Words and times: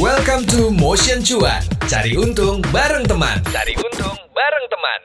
Welcome 0.00 0.48
to 0.56 0.72
Motion 0.72 1.20
Cuan. 1.20 1.60
Cari 1.84 2.16
untung 2.16 2.64
bareng 2.72 3.04
teman. 3.04 3.36
Cari 3.52 3.76
untung 3.76 4.16
bareng 4.32 4.64
teman. 4.72 5.00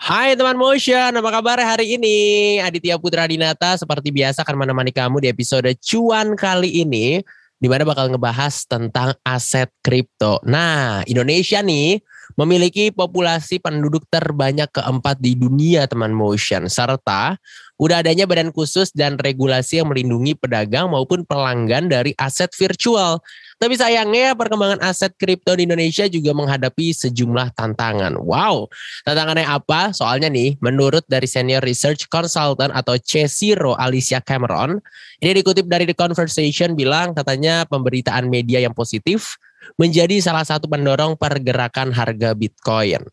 Hai 0.00 0.32
teman 0.32 0.56
Motion, 0.56 1.12
apa 1.12 1.28
kabar 1.28 1.60
hari 1.60 2.00
ini? 2.00 2.56
Aditya 2.64 2.96
Putra 2.96 3.28
Dinata 3.28 3.76
seperti 3.76 4.08
biasa 4.08 4.48
akan 4.48 4.64
menemani 4.64 4.96
kamu 4.96 5.20
di 5.20 5.28
episode 5.28 5.68
Cuan 5.84 6.40
kali 6.40 6.80
ini 6.80 7.20
di 7.60 7.68
mana 7.68 7.84
bakal 7.84 8.08
ngebahas 8.08 8.64
tentang 8.64 9.12
aset 9.28 9.68
kripto. 9.84 10.40
Nah, 10.48 11.04
Indonesia 11.04 11.60
nih 11.60 12.00
memiliki 12.40 12.88
populasi 12.88 13.60
penduduk 13.60 14.08
terbanyak 14.08 14.72
keempat 14.72 15.20
di 15.20 15.36
dunia 15.36 15.84
teman 15.84 16.16
motion 16.16 16.64
serta 16.64 17.36
udah 17.82 17.98
adanya 17.98 18.30
badan 18.30 18.54
khusus 18.54 18.94
dan 18.94 19.18
regulasi 19.18 19.82
yang 19.82 19.90
melindungi 19.90 20.38
pedagang 20.38 20.86
maupun 20.94 21.26
pelanggan 21.26 21.90
dari 21.90 22.14
aset 22.14 22.54
virtual. 22.54 23.18
Tapi 23.62 23.78
sayangnya 23.78 24.34
perkembangan 24.34 24.82
aset 24.82 25.14
kripto 25.14 25.54
di 25.54 25.70
Indonesia 25.70 26.10
juga 26.10 26.34
menghadapi 26.34 26.90
sejumlah 26.90 27.54
tantangan. 27.54 28.18
Wow, 28.18 28.66
tantangannya 29.06 29.46
apa? 29.46 29.94
Soalnya 29.94 30.26
nih, 30.26 30.58
menurut 30.58 31.06
dari 31.06 31.30
Senior 31.30 31.62
Research 31.62 32.10
Consultant 32.10 32.74
atau 32.74 32.98
C0 32.98 33.78
Alicia 33.78 34.18
Cameron, 34.18 34.82
ini 35.22 35.38
dikutip 35.38 35.70
dari 35.70 35.86
The 35.86 35.94
Conversation 35.94 36.74
bilang 36.74 37.14
katanya 37.14 37.62
pemberitaan 37.70 38.26
media 38.26 38.58
yang 38.58 38.74
positif 38.74 39.38
menjadi 39.78 40.18
salah 40.18 40.42
satu 40.42 40.66
pendorong 40.66 41.14
pergerakan 41.14 41.94
harga 41.94 42.34
Bitcoin. 42.34 43.06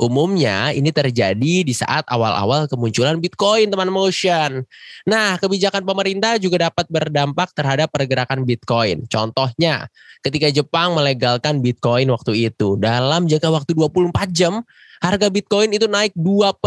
Umumnya 0.00 0.72
ini 0.72 0.88
terjadi 0.88 1.60
di 1.60 1.74
saat 1.76 2.08
awal-awal 2.08 2.64
kemunculan 2.64 3.20
Bitcoin, 3.20 3.68
teman 3.68 3.92
motion. 3.92 4.64
Nah, 5.04 5.36
kebijakan 5.36 5.84
pemerintah 5.84 6.40
juga 6.40 6.72
dapat 6.72 6.88
berdampak 6.88 7.52
terhadap 7.52 7.92
pergerakan 7.92 8.48
Bitcoin. 8.48 9.04
Contohnya, 9.12 9.92
ketika 10.24 10.48
Jepang 10.48 10.96
melegalkan 10.96 11.60
Bitcoin 11.60 12.08
waktu 12.08 12.48
itu, 12.48 12.80
dalam 12.80 13.28
jangka 13.28 13.52
waktu 13.52 13.76
24 13.76 14.32
jam, 14.32 14.64
harga 15.00 15.32
Bitcoin 15.32 15.72
itu 15.72 15.88
naik 15.88 16.12
2% 16.12 16.60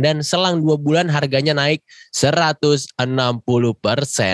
dan 0.00 0.22
selang 0.22 0.62
dua 0.62 0.78
bulan 0.78 1.10
harganya 1.10 1.50
naik 1.50 1.82
160%. 2.14 2.94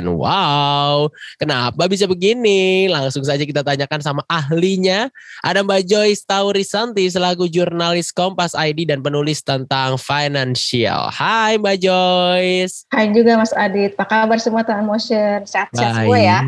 Wow, 0.04 1.08
kenapa 1.40 1.88
bisa 1.88 2.04
begini? 2.04 2.86
Langsung 2.92 3.24
saja 3.24 3.40
kita 3.42 3.64
tanyakan 3.64 4.04
sama 4.04 4.22
ahlinya. 4.28 5.08
Ada 5.40 5.64
Mbak 5.64 5.82
Joyce 5.88 6.22
Taurisanti 6.28 7.08
selaku 7.08 7.48
jurnalis 7.48 8.12
Kompas 8.12 8.52
ID 8.52 8.84
dan 8.84 9.00
penulis 9.00 9.40
tentang 9.40 9.96
financial. 9.96 11.08
Hai 11.08 11.56
Mbak 11.56 11.76
Joyce. 11.80 12.84
Hai 12.92 13.08
juga 13.16 13.40
Mas 13.40 13.56
Adit. 13.56 13.96
Apa 13.96 14.04
kabar 14.04 14.38
semua 14.38 14.60
teman 14.60 14.84
motion? 14.84 15.48
Sehat-sehat 15.48 16.04
semua 16.04 16.20
ya? 16.20 16.44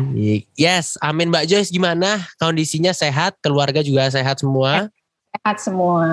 Yes, 0.53 1.01
amin 1.01 1.33
Mbak 1.33 1.49
Joyce. 1.49 1.73
Gimana 1.73 2.21
kondisinya 2.37 2.93
sehat? 2.93 3.41
Keluarga 3.41 3.81
juga 3.81 4.05
sehat 4.13 4.37
semua? 4.37 4.93
Sehat 5.33 5.57
semua. 5.57 6.05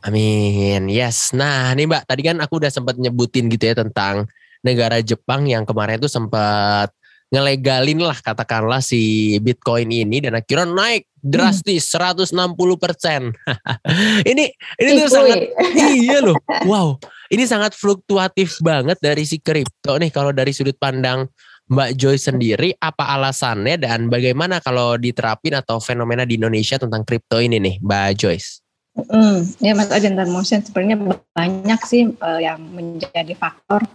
Amin. 0.00 0.88
Yes. 0.88 1.36
Nah, 1.36 1.76
nih 1.76 1.84
Mbak, 1.84 2.02
tadi 2.08 2.22
kan 2.24 2.36
aku 2.40 2.56
udah 2.60 2.72
sempat 2.72 2.96
nyebutin 2.96 3.52
gitu 3.52 3.68
ya 3.68 3.76
tentang 3.76 4.24
negara 4.64 5.00
Jepang 5.04 5.44
yang 5.48 5.68
kemarin 5.68 6.00
itu 6.00 6.08
sempat 6.08 6.92
ngelegalin 7.30 8.02
lah 8.02 8.18
katakanlah 8.18 8.82
si 8.82 9.38
Bitcoin 9.38 9.86
ini 9.94 10.18
dan 10.18 10.34
akhirnya 10.34 10.66
naik 10.66 11.06
drastis 11.22 11.86
hmm. 11.94 12.26
160 12.26 12.58
persen. 12.82 13.30
ini 14.30 14.50
ini 14.82 14.90
tuh 14.98 15.10
sangat 15.12 15.38
iya 15.78 16.18
loh. 16.24 16.36
Wow, 16.66 16.98
ini 17.30 17.46
sangat 17.46 17.78
fluktuatif 17.78 18.58
banget 18.58 18.98
dari 18.98 19.22
si 19.22 19.38
kripto 19.38 19.94
nih 20.00 20.10
kalau 20.10 20.34
dari 20.34 20.50
sudut 20.50 20.74
pandang 20.74 21.30
Mbak 21.70 21.90
Joy 21.94 22.18
sendiri 22.18 22.74
apa 22.82 23.14
alasannya 23.14 23.78
dan 23.78 24.10
bagaimana 24.10 24.58
kalau 24.58 24.98
diterapin 24.98 25.54
atau 25.54 25.78
fenomena 25.78 26.26
di 26.26 26.34
Indonesia 26.34 26.82
tentang 26.82 27.06
kripto 27.06 27.38
ini 27.38 27.62
nih 27.62 27.78
Mbak 27.78 28.08
Joyce? 28.18 28.69
Mm, 29.08 29.38
ya 29.62 29.72
Mas 29.72 29.90
Ajan 29.94 30.14
dan 30.18 30.28
Motion 30.28 30.60
sebenarnya 30.60 30.98
banyak 31.32 31.80
sih 31.86 32.12
uh, 32.20 32.40
yang 32.40 32.60
menjadi 32.72 33.32
faktor 33.38 33.86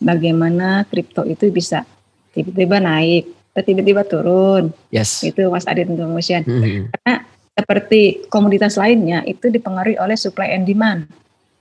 bagaimana 0.00 0.88
kripto 0.88 1.24
itu 1.24 1.48
bisa 1.50 1.82
tiba-tiba 2.32 2.80
naik, 2.82 3.30
tiba-tiba 3.54 4.02
turun. 4.04 4.72
Yes. 4.90 5.22
Itu 5.22 5.48
Mas 5.52 5.64
dan 5.68 5.94
Motion. 5.96 6.42
Mm-hmm. 6.42 6.82
Karena 6.90 7.14
seperti 7.54 8.00
komoditas 8.26 8.74
lainnya 8.74 9.22
itu 9.24 9.46
dipengaruhi 9.46 9.96
oleh 9.96 10.18
supply 10.18 10.52
and 10.58 10.66
demand. 10.66 11.06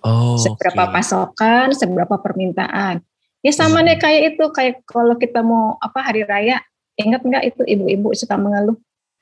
Oh, 0.03 0.35
seberapa 0.35 0.90
okay. 0.90 0.94
pasokan, 1.00 1.72
seberapa 1.72 2.20
permintaan. 2.20 3.00
Ya 3.40 3.52
sama 3.56 3.80
hmm. 3.80 3.88
nih 3.88 3.97
kayak 4.00 4.22
itu 4.35 4.46
kayak 4.52 4.75
kalau 4.84 5.16
kita 5.16 5.40
mau 5.40 5.80
apa 5.80 6.00
hari 6.03 6.28
raya, 6.28 6.59
ingat 7.00 7.24
nggak 7.24 7.44
itu 7.56 7.62
ibu-ibu 7.64 8.12
suka 8.16 8.35
mengeluh 8.35 8.75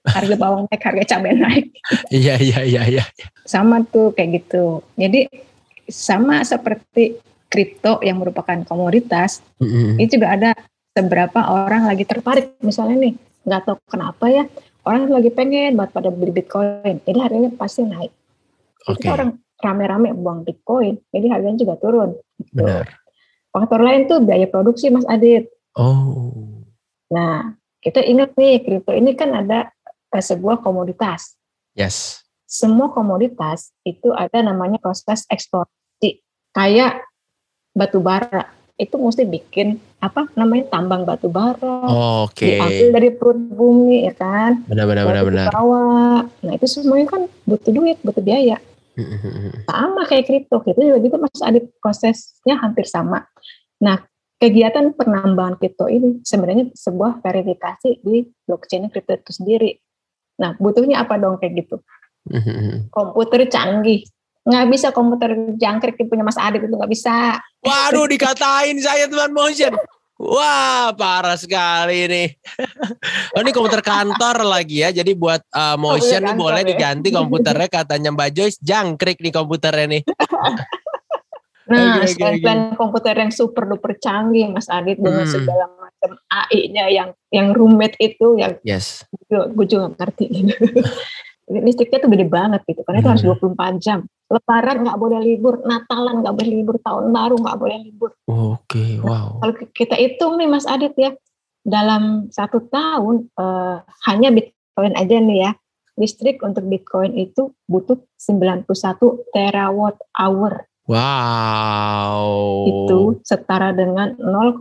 harga 0.08 0.36
bawang 0.38 0.66
naik, 0.70 0.82
harga 0.82 1.04
cabai 1.16 1.34
naik. 1.38 1.66
Iya, 2.14 2.36
iya, 2.42 2.60
iya, 2.66 2.82
iya. 2.90 3.04
Sama 3.46 3.86
tuh 3.86 4.14
kayak 4.18 4.42
gitu. 4.42 4.82
Jadi 4.98 5.30
sama 5.90 6.42
seperti 6.42 7.20
kripto 7.52 8.00
yang 8.02 8.24
merupakan 8.24 8.64
komoditas, 8.64 9.44
mm-hmm. 9.60 10.00
ini 10.00 10.08
juga 10.08 10.28
ada 10.34 10.52
seberapa 10.96 11.40
orang 11.68 11.86
lagi 11.86 12.08
tertarik. 12.08 12.56
Misalnya 12.64 13.12
nih, 13.12 13.14
nggak 13.44 13.62
tahu 13.68 13.78
kenapa 13.92 14.26
ya, 14.32 14.44
orang 14.88 15.12
lagi 15.12 15.30
pengen 15.30 15.76
buat 15.76 15.92
pada 15.92 16.10
beli 16.10 16.32
Bitcoin, 16.32 17.04
jadi 17.04 17.18
harganya 17.22 17.50
pasti 17.54 17.84
naik. 17.86 18.12
Okay. 18.88 19.06
Itu 19.06 19.14
orang 19.14 19.38
rame-rame 19.62 20.16
buang 20.18 20.42
Bitcoin, 20.48 20.98
jadi 21.14 21.28
harganya 21.38 21.58
juga 21.62 21.76
turun. 21.78 22.18
Gitu. 22.40 22.56
Benar. 22.58 22.88
Faktor 23.52 23.84
lain 23.84 24.08
tuh 24.08 24.24
biaya 24.24 24.48
produksi, 24.48 24.88
Mas 24.88 25.04
Adit. 25.12 25.52
Oh. 25.76 26.64
Nah, 27.12 27.52
kita 27.84 28.00
ingat 28.00 28.32
nih, 28.40 28.64
kripto 28.64 28.96
ini 28.96 29.12
kan 29.14 29.36
ada 29.36 29.70
sebuah 30.20 30.60
komoditas. 30.60 31.40
Yes. 31.72 32.28
Semua 32.44 32.92
komoditas 32.92 33.72
itu 33.88 34.12
ada 34.12 34.44
namanya 34.44 34.76
proses 34.84 35.24
eksplorasi. 35.32 36.20
Kayak 36.52 37.08
batu 37.72 38.04
bara 38.04 38.52
itu 38.82 38.98
mesti 38.98 39.24
bikin 39.30 39.78
apa 40.02 40.26
namanya 40.34 40.74
tambang 40.74 41.06
batu 41.06 41.30
bara. 41.30 41.86
Oh, 41.86 42.26
Oke. 42.26 42.44
Okay. 42.44 42.58
Diambil 42.58 42.90
dari 42.98 43.10
perut 43.14 43.40
bumi 43.40 44.10
ya 44.10 44.14
kan. 44.18 44.66
Benar 44.66 44.90
benar 44.90 45.06
benar 45.06 45.24
benar. 45.30 45.48
Nah 46.42 46.54
itu 46.58 46.66
semuanya 46.66 47.08
kan 47.08 47.22
butuh 47.46 47.72
duit, 47.72 48.02
butuh 48.02 48.26
biaya. 48.26 48.58
sama 49.72 50.04
kayak 50.04 50.28
kripto, 50.28 50.60
kripto 50.60 50.84
juga 50.84 51.00
gitu 51.00 51.16
mas 51.16 51.40
ada 51.40 51.60
prosesnya 51.80 52.60
hampir 52.60 52.84
sama. 52.90 53.24
Nah 53.80 54.04
kegiatan 54.42 54.92
penambangan 54.98 55.56
kripto 55.62 55.86
ini 55.88 56.20
sebenarnya 56.26 56.74
sebuah 56.76 57.24
verifikasi 57.24 58.02
di 58.04 58.26
blockchain 58.50 58.90
kripto 58.90 59.16
itu 59.16 59.32
sendiri. 59.32 59.72
Nah, 60.42 60.58
butuhnya 60.58 61.06
apa 61.06 61.22
dong 61.22 61.38
kayak 61.38 61.62
gitu? 61.62 61.78
Mm-hmm. 62.26 62.90
Komputer 62.90 63.46
canggih. 63.46 64.02
Nggak 64.42 64.66
bisa 64.74 64.88
komputer 64.90 65.38
jangkrik 65.62 66.02
punya 66.10 66.26
Mas 66.26 66.42
Adit 66.42 66.66
itu 66.66 66.74
nggak 66.74 66.90
bisa. 66.90 67.38
Waduh, 67.62 68.10
dikatain 68.10 68.82
saya 68.82 69.06
teman 69.06 69.30
motion. 69.38 69.78
Wah, 70.22 70.94
parah 70.94 71.34
sekali 71.34 72.06
ini. 72.06 72.24
oh, 73.34 73.42
ini 73.42 73.50
komputer 73.54 73.82
kantor 73.82 74.46
lagi 74.46 74.86
ya. 74.86 74.94
Jadi 74.94 75.18
buat 75.18 75.42
uh, 75.50 75.78
motion 75.82 76.22
oh, 76.30 76.38
boleh 76.38 76.62
ya? 76.62 76.70
diganti 76.74 77.10
komputernya 77.10 77.70
katanya 77.70 78.10
Mbak 78.14 78.30
Joyce 78.34 78.62
jangkrik 78.62 79.18
nih 79.18 79.34
komputernya 79.34 79.98
nih. 79.98 80.02
Nah, 81.72 82.04
selain 82.04 82.76
komputer 82.76 83.16
yang 83.16 83.32
super 83.32 83.64
duper 83.64 83.96
canggih, 83.96 84.52
Mas 84.52 84.68
Adit 84.68 85.00
dengan 85.00 85.24
hmm. 85.24 85.32
segala 85.32 85.66
macam 85.80 86.12
AI-nya 86.28 86.86
yang 86.92 87.10
yang 87.32 87.48
rumit 87.56 87.96
itu, 88.04 88.36
yang 88.36 88.60
yes. 88.68 89.08
gue 89.32 89.66
juga 89.66 89.96
ngerti. 89.96 90.52
Listriknya 91.52 92.00
tuh 92.04 92.10
gede 92.12 92.28
banget 92.28 92.62
gitu, 92.68 92.84
karena 92.84 93.00
hmm. 93.00 93.08
itu 93.08 93.12
harus 93.16 93.24
24 93.24 93.56
hmm. 93.56 93.78
jam. 93.80 94.00
Lebaran 94.32 94.78
nggak 94.88 95.00
boleh 95.00 95.20
libur, 95.20 95.60
Natalan 95.64 96.24
nggak 96.24 96.36
boleh 96.36 96.52
libur, 96.52 96.76
tahun 96.80 97.12
baru 97.12 97.36
nggak 97.36 97.58
boleh 97.60 97.78
libur. 97.84 98.12
Oke, 98.28 98.64
okay, 98.64 98.92
nah, 99.04 99.04
wow. 99.04 99.30
kalau 99.44 99.54
kita 99.76 99.96
hitung 100.00 100.40
nih 100.40 100.48
Mas 100.48 100.64
Adit 100.64 100.96
ya, 100.96 101.12
dalam 101.62 102.32
satu 102.32 102.64
tahun 102.72 103.28
uh, 103.36 103.84
hanya 104.08 104.32
Bitcoin 104.32 104.96
aja 104.96 105.20
nih 105.20 105.40
ya, 105.48 105.52
listrik 106.00 106.42
untuk 106.42 106.66
Bitcoin 106.66 107.14
itu 107.14 107.54
butuh 107.68 108.00
91 108.18 108.66
terawatt 109.36 110.00
hour. 110.16 110.66
Wow. 110.90 112.26
Itu 112.66 113.22
setara 113.22 113.74
dengan 113.76 114.18
0,5 114.18 114.58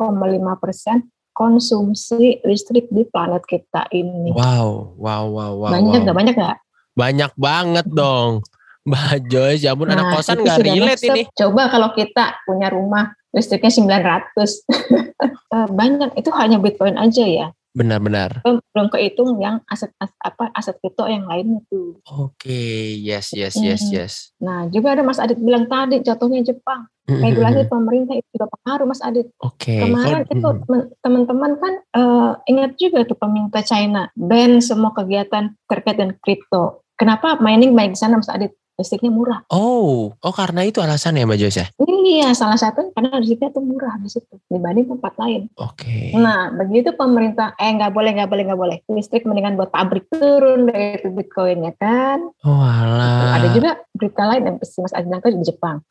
persen 0.60 1.08
konsumsi 1.32 2.42
listrik 2.44 2.92
di 2.92 3.08
planet 3.08 3.46
kita 3.48 3.88
ini. 3.94 4.36
Wow, 4.36 4.96
wow, 5.00 5.24
wow, 5.30 5.52
wow. 5.56 5.70
Banyak 5.72 6.04
nggak? 6.04 6.12
Wow. 6.12 6.20
Banyak 6.20 6.34
nggak? 6.36 6.58
Banyak 6.92 7.32
banget 7.40 7.86
dong. 7.88 8.44
Mbak 8.88 9.28
Joyce, 9.28 9.62
ya 9.64 9.76
ampun 9.76 9.92
nah, 9.92 10.00
anak 10.00 10.16
kosan 10.16 10.40
nggak 10.40 10.64
relate 10.64 11.04
ini. 11.04 11.22
Coba 11.36 11.68
kalau 11.68 11.92
kita 11.92 12.40
punya 12.48 12.72
rumah 12.72 13.12
listriknya 13.32 13.72
900. 13.72 14.34
Eh, 15.50 15.66
banyak, 15.66 16.14
itu 16.14 16.30
hanya 16.38 16.62
Bitcoin 16.62 16.94
aja 16.94 17.26
ya. 17.26 17.50
Benar-benar. 17.70 18.42
Belum, 18.42 18.58
belum 18.74 18.88
kehitung 18.90 19.38
yang 19.38 19.62
aset, 19.70 19.94
aset 20.02 20.18
apa 20.18 20.50
aset 20.58 20.74
kripto 20.82 21.06
yang 21.06 21.22
lainnya 21.30 21.62
tuh. 21.70 22.02
Oke, 22.10 22.50
okay. 22.50 22.98
yes 22.98 23.30
yes 23.30 23.54
yes 23.54 23.82
Hmm. 23.86 23.94
yes. 23.94 24.12
Nah, 24.42 24.66
juga 24.66 24.98
ada 24.98 25.06
Mas 25.06 25.22
Adit 25.22 25.38
bilang 25.38 25.70
tadi 25.70 26.02
jatuhnya 26.02 26.42
Jepang. 26.42 26.90
Regulasi 27.10 27.66
pemerintah 27.66 28.14
itu 28.14 28.28
juga 28.38 28.46
pengaruh 28.54 28.86
Mas 28.86 29.02
Adit. 29.02 29.26
Oke. 29.42 29.82
Kemarin 29.82 30.22
itu 30.30 30.48
teman- 30.62 30.88
teman-teman 31.02 31.52
kan 31.58 31.74
eh, 31.98 32.32
ingat 32.54 32.78
juga 32.78 33.02
tuh 33.02 33.18
pemerintah 33.18 33.62
China 33.66 34.06
ban 34.14 34.62
semua 34.62 34.94
kegiatan 34.94 35.50
terkait 35.66 35.98
dengan 35.98 36.14
kripto. 36.22 36.86
Kenapa 36.94 37.38
mining 37.42 37.74
baik 37.74 37.94
di 37.94 37.98
sana 37.98 38.18
Mas 38.18 38.30
Adit? 38.30 38.54
Listriknya 38.80 39.12
murah. 39.12 39.44
Oh, 39.52 40.16
oh 40.16 40.32
karena 40.32 40.64
itu 40.64 40.80
alasannya 40.80 41.28
Mbak 41.28 41.36
Joyce 41.36 41.60
ya? 41.60 41.66
Iya, 41.84 42.32
salah 42.32 42.56
satu 42.56 42.88
karena 42.96 43.20
listriknya 43.20 43.52
tuh 43.52 43.60
murah 43.60 44.00
di 44.00 44.08
situ 44.08 44.40
dibanding 44.48 44.88
tempat 44.88 45.12
lain. 45.20 45.52
Oke. 45.60 46.16
Nah, 46.16 46.48
begitu 46.48 46.96
pemerintah 46.96 47.52
eh 47.60 47.68
nggak 47.76 47.92
boleh 47.92 48.16
nggak 48.16 48.30
boleh 48.32 48.42
nggak 48.48 48.60
boleh 48.60 48.78
listrik 48.88 49.28
mendingan 49.28 49.60
buat 49.60 49.68
pabrik 49.68 50.08
turun 50.08 50.64
dari 50.72 50.96
itu 50.96 51.12
bitcoin 51.12 51.68
ya 51.68 51.76
kan. 51.76 52.24
Oh 52.48 52.64
alah. 52.64 53.36
Ada 53.36 53.52
juga 53.52 53.76
berita 53.92 54.22
lain 54.24 54.42
yang 54.48 54.56
Mas 54.58 54.94
Adit 54.96 55.36
di 55.36 55.44
Jepang. 55.44 55.84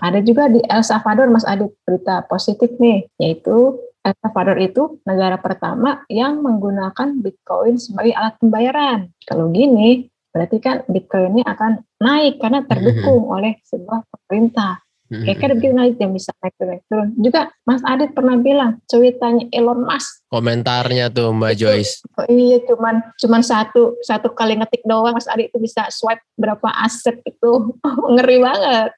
Ada 0.00 0.18
juga 0.24 0.48
di 0.48 0.64
El 0.64 0.80
Salvador 0.80 1.28
Mas 1.28 1.44
Adit 1.44 1.70
berita 1.84 2.24
positif 2.24 2.72
nih, 2.80 3.04
yaitu 3.20 3.76
El 4.00 4.14
Salvador 4.24 4.56
itu 4.56 5.02
negara 5.04 5.36
pertama 5.36 6.02
yang 6.08 6.40
menggunakan 6.40 7.20
Bitcoin 7.20 7.76
sebagai 7.76 8.16
alat 8.16 8.34
pembayaran. 8.40 9.12
Kalau 9.28 9.52
gini, 9.52 10.08
berarti 10.38 10.62
kan 10.62 10.86
Bitcoin 10.86 11.34
ini 11.34 11.42
akan 11.42 11.82
naik 11.98 12.38
karena 12.38 12.62
terdukung 12.62 13.26
oleh 13.26 13.58
sebuah 13.66 14.06
pemerintah. 14.06 14.78
Kayak 15.08 15.40
kan 15.40 15.50
begitu 15.56 15.72
naik 15.72 15.96
yang 15.96 16.12
bisa 16.12 16.28
naik 16.36 16.52
turun, 16.60 16.68
naik 16.76 16.84
turun. 16.84 17.08
Juga 17.16 17.48
Mas 17.64 17.80
Adit 17.80 18.12
pernah 18.12 18.36
bilang, 18.36 18.76
cuitannya 18.84 19.48
Elon 19.48 19.88
Musk. 19.88 20.20
Komentarnya 20.28 21.08
tuh 21.08 21.32
Mbak 21.32 21.52
Itu- 21.56 21.60
Joyce. 21.64 22.04
Oh 22.20 22.28
iya, 22.28 22.60
cuman 22.60 23.00
cuman 23.16 23.40
satu 23.40 23.96
satu 24.04 24.36
kali 24.36 24.60
ngetik 24.60 24.84
doang 24.84 25.16
Mas 25.16 25.24
Adit 25.24 25.48
itu 25.48 25.56
bisa 25.56 25.88
swipe 25.88 26.20
berapa 26.36 26.68
aset 26.84 27.24
itu. 27.24 27.72
Ngeri 28.12 28.36
banget. 28.36 28.90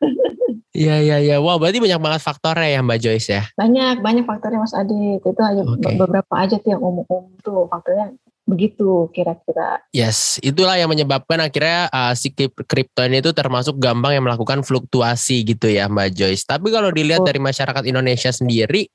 Iya 0.75 0.99
iya 0.99 1.17
iya. 1.23 1.37
Wow, 1.39 1.63
berarti 1.63 1.79
banyak 1.79 2.03
banget 2.03 2.21
faktornya 2.27 2.69
ya 2.75 2.81
Mbak 2.83 2.99
Joyce 2.99 3.31
ya. 3.31 3.43
banyak 3.55 4.03
banyak 4.03 4.25
faktornya 4.27 4.67
Mas 4.67 4.75
Adit 4.75 5.23
itu 5.23 5.41
hanya 5.47 5.63
be- 5.63 5.95
beberapa 5.95 6.35
aja 6.35 6.59
tuh 6.59 6.75
yang 6.75 6.83
umum-umum 6.83 7.39
tuh 7.39 7.71
faktornya 7.71 8.11
begitu 8.51 9.07
kira-kira 9.15 9.79
Yes, 9.95 10.43
itulah 10.43 10.75
yang 10.75 10.91
menyebabkan 10.91 11.39
akhirnya 11.39 11.87
uh, 11.89 12.13
si 12.13 12.35
krip- 12.35 12.67
kripto 12.67 13.07
ini 13.07 13.23
itu 13.23 13.31
termasuk 13.31 13.79
gampang 13.79 14.19
yang 14.19 14.27
melakukan 14.27 14.67
fluktuasi 14.67 15.47
gitu 15.47 15.71
ya 15.71 15.87
Mbak 15.87 16.11
Joyce. 16.13 16.45
Tapi 16.45 16.69
kalau 16.69 16.91
dilihat 16.91 17.23
Betul. 17.23 17.31
dari 17.31 17.41
masyarakat 17.43 17.85
Indonesia 17.87 18.31
sendiri, 18.31 18.91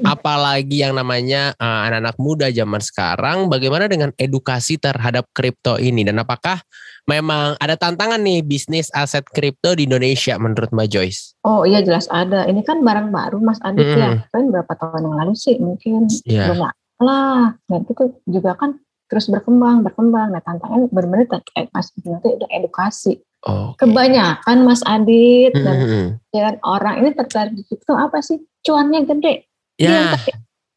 apalagi 0.00 0.86
yang 0.86 0.94
namanya 0.94 1.52
uh, 1.58 1.86
anak-anak 1.90 2.16
muda 2.22 2.46
zaman 2.50 2.78
sekarang, 2.78 3.50
bagaimana 3.50 3.90
dengan 3.90 4.14
edukasi 4.16 4.78
terhadap 4.78 5.26
kripto 5.34 5.76
ini 5.76 6.06
dan 6.06 6.22
apakah 6.22 6.62
memang 7.06 7.58
ada 7.58 7.74
tantangan 7.74 8.22
nih 8.22 8.44
bisnis 8.44 8.86
aset 8.94 9.26
kripto 9.26 9.74
di 9.74 9.90
Indonesia 9.90 10.38
menurut 10.38 10.70
Mbak 10.70 10.88
Joyce? 10.88 11.34
oh 11.42 11.64
iya 11.66 11.80
jelas 11.82 12.06
ada 12.06 12.44
ini 12.46 12.60
kan 12.62 12.84
barang 12.84 13.10
baru 13.10 13.40
Mas 13.40 13.58
Adit 13.64 13.96
ya 13.96 14.14
Mm. 14.14 14.30
kan 14.30 14.42
berapa 14.52 14.72
tahun 14.76 15.08
yang 15.10 15.16
lalu 15.24 15.34
sih 15.34 15.56
mungkin 15.58 16.06
Iya. 16.22 16.52
belum 16.52 16.60
lah 17.00 17.56
dan 17.66 17.80
itu 17.88 18.04
juga 18.28 18.52
kan 18.54 18.76
terus 19.10 19.26
berkembang 19.26 19.82
berkembang 19.82 20.30
nah 20.30 20.40
tantangan 20.40 20.86
benar-benar 20.94 21.26
terkait 21.26 21.66
Mas 21.74 21.90
nanti 22.06 22.28
udah 22.30 22.48
edukasi 22.54 23.12
Oke. 23.42 23.82
kebanyakan 23.82 24.58
Mas 24.62 24.80
Adit 24.86 25.50
dan 25.52 25.76
Mhm. 25.76 26.06
ya 26.30 26.40
kan, 26.46 26.56
orang 26.62 26.94
ini 27.02 27.10
tertarik 27.12 27.52
di 27.58 27.66
kripto 27.66 27.98
apa 27.98 28.22
sih 28.22 28.38
cuannya 28.62 29.02
gede 29.04 29.50
Ya, 29.80 29.96
Yang 29.96 30.06
tadi 30.12 30.32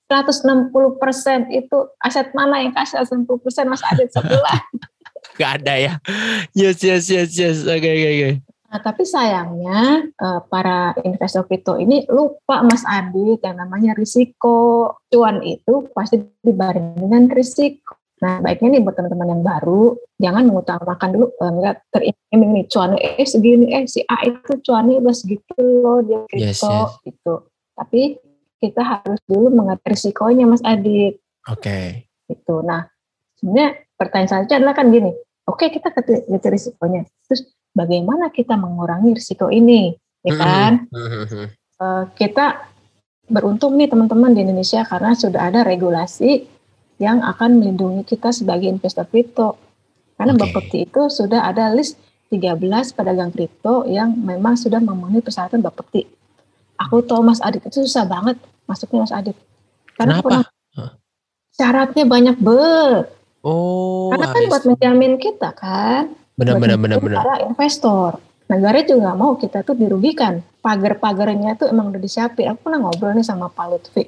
160% 0.07 1.51
itu 1.51 1.77
aset 1.99 2.31
mana 2.31 2.63
yang 2.63 2.71
kasih 2.71 3.03
160% 3.03 3.67
Mas 3.67 3.83
Adit 3.83 4.09
sebulan 4.15 4.63
gak 5.39 5.63
ada 5.63 5.73
ya. 5.75 5.93
Yes 6.53 6.79
yes 6.83 7.09
yes 7.09 7.31
yes. 7.35 7.57
Oke 7.65 7.83
oke 7.83 8.09
oke. 8.13 8.31
Nah, 8.73 8.79
tapi 8.81 9.03
sayangnya 9.05 10.07
eh, 10.09 10.39
para 10.49 10.93
investor 11.05 11.45
kripto 11.45 11.77
ini 11.77 12.05
lupa 12.09 12.61
Mas 12.65 12.85
Adit 12.85 13.41
yang 13.41 13.57
namanya 13.57 13.93
risiko. 13.97 14.89
Cuan 15.09 15.41
itu 15.45 15.89
pasti 15.93 16.21
dibarengi 16.41 17.01
dengan 17.01 17.29
risiko. 17.29 17.97
Nah, 18.23 18.39
baiknya 18.39 18.79
nih 18.79 18.81
buat 18.87 18.95
teman-teman 18.95 19.35
yang 19.35 19.43
baru, 19.43 19.99
jangan 20.15 20.43
mengutamakan 20.47 21.09
dulu 21.11 21.27
eh, 21.35 21.51
enggak 21.51 21.75
teriming 21.91 22.51
nih 22.55 22.65
cuannya 22.71 22.99
eh 23.03 23.27
segini 23.27 23.65
eh 23.75 23.83
si 23.83 23.99
A 24.07 24.23
itu 24.23 24.51
cuannya 24.63 25.03
udah 25.03 25.11
segitu 25.11 25.59
loh 25.59 25.99
dia 25.99 26.23
Yes, 26.31 26.63
kripto 26.63 26.71
yes. 26.71 26.91
gitu. 27.03 27.33
Tapi 27.75 28.01
kita 28.63 28.79
harus 28.79 29.19
dulu 29.27 29.51
mengerti 29.51 29.91
risikonya 29.91 30.47
Mas 30.47 30.63
Adit 30.63 31.19
Oke. 31.51 32.07
gitu. 32.31 32.63
Nah, 32.63 32.87
sebenarnya 33.35 33.83
pertanyaan 33.99 34.29
selanjutnya 34.31 34.57
adalah 34.63 34.75
kan 34.79 34.87
gini, 34.87 35.11
oke 35.43 35.65
kita 35.67 35.91
ngerti 35.91 36.47
risikonya, 36.47 37.03
terus 37.27 37.51
bagaimana 37.75 38.31
kita 38.31 38.55
mengurangi 38.55 39.19
risiko 39.19 39.51
ini, 39.51 39.91
ya 40.23 40.33
kan? 40.39 40.71
Eh, 41.83 42.03
kita 42.15 42.71
beruntung 43.27 43.75
nih 43.75 43.91
teman-teman 43.91 44.31
di 44.31 44.47
Indonesia 44.47 44.87
karena 44.87 45.11
sudah 45.11 45.51
ada 45.51 45.67
regulasi 45.67 46.52
yang 47.03 47.19
akan 47.19 47.59
melindungi 47.59 48.07
kita 48.07 48.31
sebagai 48.31 48.71
investor 48.71 49.03
kripto. 49.03 49.59
Karena 50.15 50.33
Oke. 50.33 50.41
Bapepti 50.47 50.87
itu 50.87 51.11
sudah 51.11 51.43
ada 51.43 51.67
list 51.69 51.99
13 52.31 52.63
pedagang 52.95 53.29
kripto 53.29 53.83
yang 53.85 54.15
memang 54.15 54.55
sudah 54.55 54.79
memenuhi 54.79 55.19
persyaratan 55.19 55.59
Bapepti. 55.59 56.07
Aku 56.79 57.03
tahu 57.03 57.21
Mas 57.21 57.43
Adit 57.43 57.61
itu 57.61 57.83
susah 57.83 58.07
banget 58.07 58.39
masuknya 58.63 59.03
Mas 59.03 59.13
Adit. 59.13 59.35
Karena 59.93 60.17
Kenapa? 60.17 60.27
pernah- 60.41 60.51
syaratnya 61.53 62.03
banyak 62.07 62.37
banget. 62.39 63.05
Oh, 63.43 64.09
Karena 64.09 64.27
kan 64.31 64.41
buat 64.47 64.63
menjamin 64.65 65.13
kita 65.19 65.51
kan, 65.51 66.15
benar 66.33 66.55
buat 66.55 66.61
benar 66.63 66.77
benar 66.79 66.97
menjamin 66.97 67.05
benar. 67.11 67.19
para 67.21 67.35
investor. 67.43 68.11
Negara 68.47 68.77
juga 68.81 68.99
nggak 69.11 69.19
mau 69.19 69.33
kita 69.35 69.61
tuh 69.61 69.75
dirugikan. 69.75 70.39
Pagar-pagarnya 70.63 71.53
tuh 71.53 71.67
emang 71.67 71.91
udah 71.91 71.99
disiapin. 71.99 72.47
Aku 72.49 72.65
pernah 72.65 72.79
ngobrol 72.81 73.13
nih 73.13 73.23
sama 73.23 73.51
Pak 73.51 73.65
Lutfi. 73.67 74.03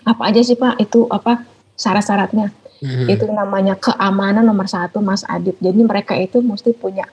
Apa 0.00 0.30
aja 0.30 0.40
sih 0.40 0.54
Pak 0.54 0.78
itu 0.78 1.04
apa 1.06 1.44
syarat-syaratnya? 1.80 2.52
Mhm. 2.84 3.08
Itu 3.08 3.24
namanya 3.32 3.76
keamanan 3.80 4.44
nomor 4.44 4.68
satu 4.68 5.00
Mas 5.00 5.24
Adit. 5.24 5.56
Jadi 5.60 5.80
mereka 5.80 6.12
itu 6.16 6.44
mesti 6.44 6.76
punya 6.76 7.08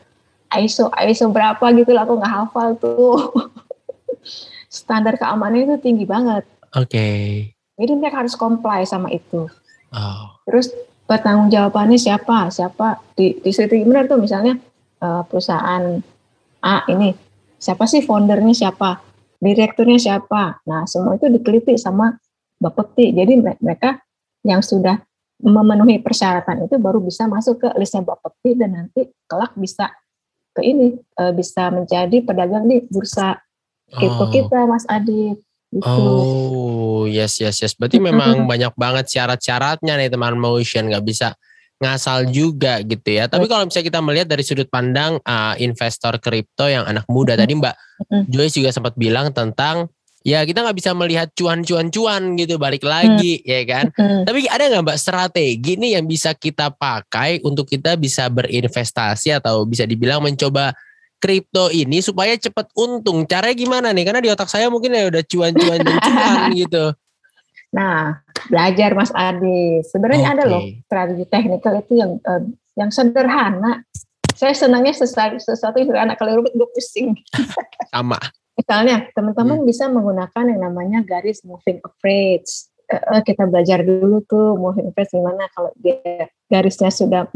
ISO 0.51 0.91
ISO 1.07 1.31
berapa 1.31 1.63
gitu 1.75 1.95
lah. 1.95 2.03
Aku 2.03 2.19
nggak 2.19 2.33
hafal 2.33 2.75
tuh. 2.75 3.31
Standar 4.67 5.15
keamanan 5.15 5.63
itu 5.63 5.75
tinggi 5.79 6.03
banget. 6.03 6.43
Oke. 6.75 7.07
Jadi 7.79 7.91
mereka 7.95 8.23
harus 8.25 8.35
comply 8.35 8.83
sama 8.83 9.07
itu. 9.11 9.47
Oh. 9.91 10.23
Terus 10.43 10.71
pertanggung 11.07 11.47
jawabannya 11.47 11.95
siapa? 11.95 12.51
Siapa 12.51 12.99
di 13.15 13.39
di 13.39 13.51
situ 13.55 13.71
benar 13.87 14.11
tuh 14.11 14.19
misalnya 14.19 14.59
eh, 14.99 15.21
perusahaan 15.27 15.83
A 16.63 16.83
ini 16.89 17.13
siapa 17.59 17.85
sih 17.87 18.03
foundernya 18.03 18.55
siapa? 18.55 19.03
Direkturnya 19.37 20.01
siapa? 20.01 20.65
Nah, 20.65 20.89
semua 20.89 21.13
itu 21.13 21.29
diteliti 21.29 21.77
sama 21.77 22.09
Bapepti. 22.57 23.13
Jadi 23.13 23.33
me- 23.37 23.59
mereka 23.61 24.01
yang 24.45 24.61
sudah 24.61 25.01
memenuhi 25.37 26.01
persyaratan 26.01 26.65
itu 26.65 26.81
baru 26.81 26.97
bisa 26.97 27.29
masuk 27.29 27.61
ke 27.61 27.69
listnya 27.77 28.01
Bapepti 28.01 28.57
dan 28.57 28.73
nanti 28.73 29.05
kelak 29.29 29.53
bisa 29.53 29.93
ke 30.57 30.65
ini 30.65 30.97
eh, 30.97 31.33
bisa 31.33 31.69
menjadi 31.69 32.17
pedagang 32.25 32.65
di 32.65 32.81
bursa 32.89 33.37
kripto 33.93 34.25
Oh. 34.27 34.31
kita 34.33 34.59
Mas 34.65 34.83
Adit. 34.89 35.37
Gitu. 35.67 35.83
Oh, 35.83 37.03
yes 37.05 37.37
yes 37.43 37.59
yes. 37.59 37.75
Berarti 37.75 37.99
memang 37.99 38.47
banyak 38.47 38.71
banget 38.79 39.11
syarat-syaratnya 39.11 39.99
nih 39.99 40.09
teman 40.09 40.39
motion 40.39 40.87
nggak 40.87 41.03
bisa 41.03 41.35
ngasal 41.77 42.25
juga 42.33 42.81
gitu 42.81 43.05
ya. 43.13 43.29
Tapi 43.29 43.45
kalau 43.45 43.67
misalnya 43.69 43.87
kita 43.93 43.99
melihat 44.01 44.27
dari 44.31 44.41
sudut 44.41 44.65
pandang 44.71 45.21
uh, 45.21 45.53
investor 45.61 46.17
kripto 46.17 46.65
yang 46.65 46.87
anak 46.87 47.05
muda 47.11 47.37
tadi 47.37 47.53
Mbak 47.53 47.75
Mm. 47.97 48.29
Joyce 48.29 48.61
juga 48.61 48.69
sempat 48.69 48.93
bilang 48.93 49.33
tentang 49.33 49.89
ya 50.27 50.43
kita 50.43 50.59
nggak 50.59 50.75
bisa 50.75 50.91
melihat 50.91 51.31
cuan-cuan-cuan 51.31 52.35
gitu 52.35 52.59
balik 52.59 52.83
lagi 52.83 53.39
ya 53.47 53.63
kan. 53.63 53.87
Mm. 53.95 54.27
Tapi 54.27 54.39
ada 54.51 54.63
nggak 54.67 54.83
Mbak 54.83 54.99
strategi 54.99 55.79
nih 55.79 55.95
yang 55.95 56.03
bisa 56.03 56.35
kita 56.35 56.67
pakai 56.75 57.39
untuk 57.47 57.63
kita 57.63 57.95
bisa 57.95 58.27
berinvestasi 58.27 59.39
atau 59.39 59.63
bisa 59.63 59.87
dibilang 59.87 60.19
mencoba 60.19 60.75
kripto 61.23 61.71
ini 61.71 62.03
supaya 62.03 62.35
cepat 62.35 62.75
untung. 62.75 63.23
Caranya 63.23 63.55
gimana 63.55 63.87
nih? 63.95 64.03
Karena 64.03 64.19
di 64.19 64.27
otak 64.27 64.51
saya 64.51 64.67
mungkin 64.67 64.91
ya 64.91 65.07
udah 65.07 65.23
cuan-cuan 65.23 65.79
dan 65.87 65.95
cuan 65.95 66.39
gitu. 66.51 66.85
Nah, 67.71 68.19
belajar 68.51 68.91
Mas 68.99 69.11
Adi. 69.15 69.79
Sebenarnya 69.87 70.35
ada 70.35 70.43
Oke. 70.43 70.51
loh 70.51 70.63
strategi 70.91 71.25
teknikal 71.31 71.73
itu 71.79 71.93
yang 72.03 72.19
eh, 72.19 72.43
yang 72.75 72.91
sederhana. 72.91 73.79
Saya 74.37 74.51
senangnya 74.53 74.91
sesuatu, 74.91 75.39
sesuatu 75.39 75.79
yang 75.79 75.87
sederhana. 75.87 76.13
Kalau 76.19 76.43
rumit 76.43 76.51
gue 76.51 76.67
pusing. 76.75 77.15
Sama. 77.95 78.19
Misalnya, 78.57 79.05
teman-teman 79.13 79.61
bisa 79.69 79.85
menggunakan 79.85 80.43
yang 80.49 80.61
namanya 80.65 80.99
garis 81.05 81.45
moving 81.45 81.77
average. 81.85 82.65
Eh, 82.89 83.21
kita 83.21 83.45
belajar 83.45 83.85
dulu 83.85 84.25
tuh 84.25 84.57
moving 84.57 84.89
average 84.89 85.13
gimana 85.13 85.45
kalau 85.53 85.69
dia 85.77 86.25
garisnya 86.49 86.89
sudah 86.89 87.29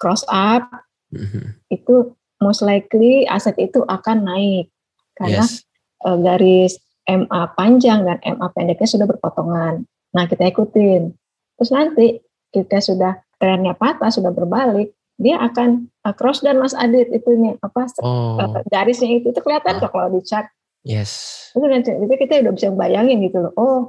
cross 0.00 0.24
up, 0.32 0.64
Mhm. 1.12 1.68
itu 1.68 2.16
most 2.40 2.64
likely 2.64 3.28
aset 3.28 3.54
itu 3.60 3.84
akan 3.84 4.24
naik. 4.24 4.72
Karena 5.14 5.44
Yes. 5.44 5.62
eh, 6.04 6.18
garis 6.24 6.72
MA 7.04 7.52
panjang 7.52 8.08
dan 8.08 8.18
MA 8.24 8.48
pendeknya 8.48 8.88
sudah 8.88 9.04
berpotongan. 9.04 9.84
Nah, 10.16 10.24
kita 10.24 10.48
ikutin. 10.48 11.12
Terus 11.60 11.70
nanti 11.70 12.24
kita 12.48 12.80
sudah 12.80 13.20
trennya 13.36 13.76
patah, 13.76 14.08
sudah 14.08 14.32
berbalik, 14.32 14.96
dia 15.14 15.38
akan 15.38 15.86
uh, 16.02 16.14
cross 16.14 16.42
dan 16.42 16.58
Mas 16.58 16.74
Adit 16.74 17.06
itu 17.14 17.28
ini 17.38 17.54
apa 17.62 17.86
oh. 18.02 18.38
uh, 18.38 18.62
garisnya 18.66 19.22
itu 19.22 19.30
itu 19.30 19.40
kelihatan 19.40 19.78
kok 19.78 19.94
kalau 19.94 20.10
di 20.10 20.20
chart. 20.26 20.50
Yes. 20.84 21.10
Itu 21.56 21.64
nanti 21.64 21.94
itu 21.96 22.12
kita 22.12 22.44
udah 22.44 22.52
bisa 22.52 22.68
bayangin 22.74 23.24
gitu 23.24 23.40
loh. 23.40 23.52
Oh, 23.56 23.80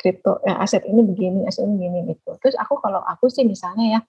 kripto 0.00 0.42
ya, 0.42 0.58
aset 0.58 0.82
ini 0.88 1.06
begini, 1.06 1.46
aset 1.46 1.68
ini 1.68 1.78
begini 1.78 1.98
gitu. 2.16 2.34
Terus 2.42 2.58
aku 2.58 2.82
kalau 2.82 2.98
aku 3.04 3.30
sih 3.30 3.46
misalnya 3.46 3.98
ya 3.98 4.00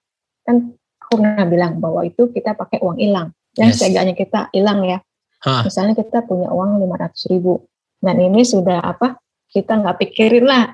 kan 0.48 0.74
aku 0.98 1.22
pernah 1.22 1.46
bilang 1.46 1.78
bahwa 1.78 2.02
itu 2.08 2.32
kita 2.32 2.58
pakai 2.58 2.82
uang 2.82 2.98
hilang. 2.98 3.36
Yang 3.54 3.78
yes. 3.78 3.80
seganya 3.86 4.14
kita 4.18 4.50
hilang 4.50 4.82
ya. 4.82 4.98
Huh. 5.46 5.62
Misalnya 5.68 5.94
kita 5.94 6.26
punya 6.26 6.50
uang 6.50 6.82
lima 6.82 6.96
ratus 6.98 7.30
ribu 7.30 7.62
dan 8.02 8.18
ini 8.18 8.42
sudah 8.42 8.82
apa? 8.82 9.20
Kita 9.54 9.78
nggak 9.78 10.02
pikirin 10.02 10.50
lah, 10.50 10.74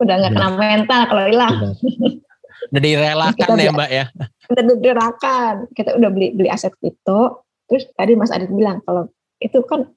udah 0.00 0.14
nggak 0.24 0.32
kena 0.32 0.50
mental 0.56 1.00
kalau 1.10 1.24
hilang. 1.28 1.54
Udah 2.70 2.82
direlakan 2.82 3.48
ya 3.60 3.70
Mbak 3.72 3.90
ya? 3.90 4.04
Udah 4.52 4.62
direlakan. 4.78 5.54
Kita 5.72 5.90
udah 5.96 6.10
beli 6.12 6.32
beli 6.32 6.48
aset 6.48 6.72
kripto. 6.78 7.44
Terus 7.68 7.88
tadi 7.96 8.12
Mas 8.14 8.32
Adit 8.32 8.52
bilang 8.52 8.84
kalau 8.84 9.08
itu 9.40 9.58
kan 9.64 9.88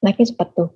naiknya 0.00 0.32
cepat 0.32 0.48
tuh. 0.56 0.68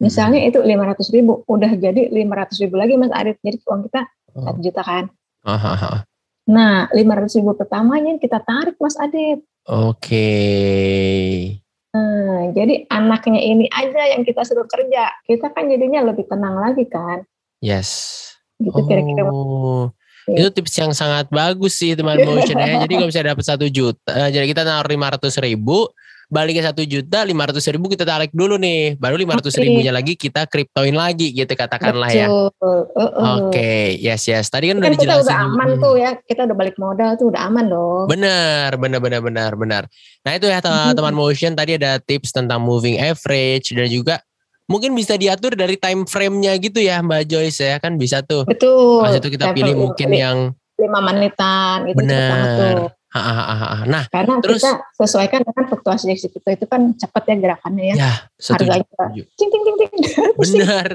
Misalnya 0.00 0.40
hmm. 0.40 0.48
itu 0.48 0.58
lima 0.64 0.84
ratus 0.88 1.12
ribu, 1.12 1.44
udah 1.44 1.76
jadi 1.76 2.08
lima 2.08 2.40
ratus 2.40 2.56
ribu 2.56 2.80
lagi 2.80 2.96
Mas 2.96 3.12
Adit. 3.12 3.36
Jadi 3.44 3.60
uang 3.68 3.84
kita 3.88 4.00
oh. 4.32 4.42
satu 4.48 4.58
juta 4.64 4.80
kan. 4.80 5.04
Aha. 5.44 6.04
Nah, 6.50 6.88
lima 6.96 7.20
ratus 7.20 7.36
ribu 7.36 7.52
pertamanya 7.52 8.16
kita 8.16 8.40
tarik 8.40 8.80
Mas 8.80 8.96
Adit. 8.96 9.44
Oke. 9.68 10.00
Okay. 10.00 11.60
Nah, 11.90 12.54
jadi 12.56 12.86
anaknya 12.88 13.40
ini 13.44 13.66
aja 13.68 14.14
yang 14.16 14.24
kita 14.24 14.40
suruh 14.46 14.64
kerja. 14.64 15.10
Kita 15.28 15.52
kan 15.52 15.68
jadinya 15.68 16.00
lebih 16.06 16.24
tenang 16.30 16.56
lagi 16.56 16.88
kan. 16.88 17.20
Yes. 17.60 18.16
Gitu 18.56 18.80
kira-kira. 18.88 19.28
Oh. 19.28 19.92
Itu 20.28 20.48
tips 20.52 20.74
yang 20.76 20.92
sangat 20.92 21.32
bagus 21.32 21.80
sih 21.80 21.96
teman 21.96 22.20
motion 22.20 22.58
ya. 22.58 22.84
Jadi 22.84 22.92
kalau 22.98 23.08
bisa 23.08 23.20
dapat 23.24 23.44
satu 23.44 23.66
juta, 23.70 24.10
eh, 24.12 24.30
jadi 24.34 24.46
kita 24.50 24.62
naruh 24.66 24.90
lima 24.90 25.08
ratus 25.14 25.40
ribu, 25.40 25.88
baliknya 26.30 26.70
satu 26.70 26.86
juta, 26.86 27.26
lima 27.26 27.42
ratus 27.42 27.66
ribu 27.74 27.90
kita 27.90 28.06
tarik 28.06 28.30
dulu 28.30 28.54
nih, 28.54 28.94
baru 28.94 29.18
lima 29.18 29.34
ratus 29.34 29.58
ribunya 29.58 29.90
lagi 29.90 30.14
kita 30.14 30.46
kriptoin 30.46 30.94
lagi 30.94 31.34
gitu 31.34 31.50
katakanlah 31.58 32.10
ya. 32.14 32.30
Betul. 32.30 32.78
ya. 32.86 32.94
Uh, 32.94 33.02
uh. 33.02 33.08
Oke, 33.18 33.50
okay. 33.50 33.82
yes 33.98 34.22
yes. 34.30 34.46
Tadi 34.46 34.70
kan, 34.70 34.78
kan 34.78 34.86
udah 34.86 34.90
dijelasin. 34.94 35.26
Kita 35.26 35.26
udah 35.26 35.38
aman 35.50 35.68
hmm. 35.74 35.82
tuh 35.82 35.94
ya, 35.98 36.10
kita 36.22 36.40
udah 36.46 36.56
balik 36.56 36.76
modal 36.78 37.10
tuh 37.18 37.26
udah 37.34 37.40
aman 37.50 37.66
dong. 37.66 38.06
Benar, 38.06 38.70
benar, 38.78 39.00
benar, 39.02 39.20
benar, 39.20 39.50
benar. 39.58 39.82
Nah 40.22 40.32
itu 40.38 40.46
ya 40.46 40.62
teman-teman 40.62 41.14
motion 41.18 41.52
tadi 41.58 41.74
ada 41.74 41.98
tips 41.98 42.30
tentang 42.30 42.62
moving 42.62 43.02
average 43.02 43.74
dan 43.74 43.90
juga 43.90 44.22
mungkin 44.70 44.94
bisa 44.94 45.18
diatur 45.18 45.58
dari 45.58 45.74
time 45.74 46.06
frame-nya 46.06 46.54
gitu 46.62 46.78
ya 46.78 47.02
Mbak 47.02 47.26
Joyce 47.26 47.66
ya 47.66 47.76
kan 47.82 47.98
bisa 47.98 48.22
tuh. 48.22 48.46
Betul. 48.46 49.02
Pas 49.02 49.18
itu 49.18 49.28
kita 49.34 49.50
pilih 49.50 49.74
mungkin 49.74 50.08
yang 50.14 50.38
lima 50.78 51.00
menitan 51.02 51.90
itu 51.90 51.98
benar. 51.98 52.94
Ha, 53.10 53.18
ha, 53.18 53.34
ha, 53.34 53.54
ha. 53.58 53.78
Nah, 53.90 54.06
karena 54.06 54.38
terus, 54.38 54.62
kita 54.62 54.86
sesuaikan 54.94 55.42
dengan 55.42 55.66
fluktuasi 55.66 56.06
di 56.06 56.14
situ 56.14 56.38
itu 56.38 56.66
kan 56.70 56.94
cepat 56.94 57.26
ya 57.26 57.34
gerakannya 57.42 57.84
ya. 57.90 57.94
Ya, 57.98 58.12
setuju. 58.38 58.70
Harganya 58.70 59.26
ting 59.34 59.50
ting 59.50 59.62
ting 59.66 59.76
ting. 59.82 59.90
Benar. 60.46 60.88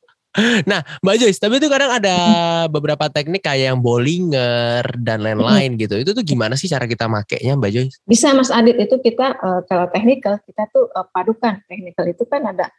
nah, 0.72 0.80
Mbak 1.04 1.16
Joyce, 1.20 1.36
tapi 1.44 1.60
itu 1.60 1.68
kadang 1.68 1.92
ada 2.00 2.16
beberapa 2.72 3.12
teknik 3.12 3.44
kayak 3.44 3.76
yang 3.76 3.78
Bollinger 3.84 4.88
dan 4.96 5.20
lain-lain 5.20 5.76
gitu. 5.76 6.00
Itu 6.00 6.16
tuh 6.16 6.24
gimana 6.24 6.56
sih 6.56 6.64
cara 6.64 6.88
kita 6.88 7.12
makainya 7.12 7.60
Mbak 7.60 7.70
Joyce? 7.76 7.96
Bisa 8.08 8.32
Mas 8.32 8.48
Adit, 8.48 8.80
itu 8.80 8.96
kita 9.04 9.36
uh, 9.36 9.60
kalau 9.68 9.92
teknikal 9.92 10.40
kita 10.48 10.64
tuh 10.72 10.88
uh, 10.96 11.04
padukan. 11.12 11.60
Teknikal 11.68 12.08
itu 12.08 12.24
kan 12.24 12.40
ada 12.48 12.72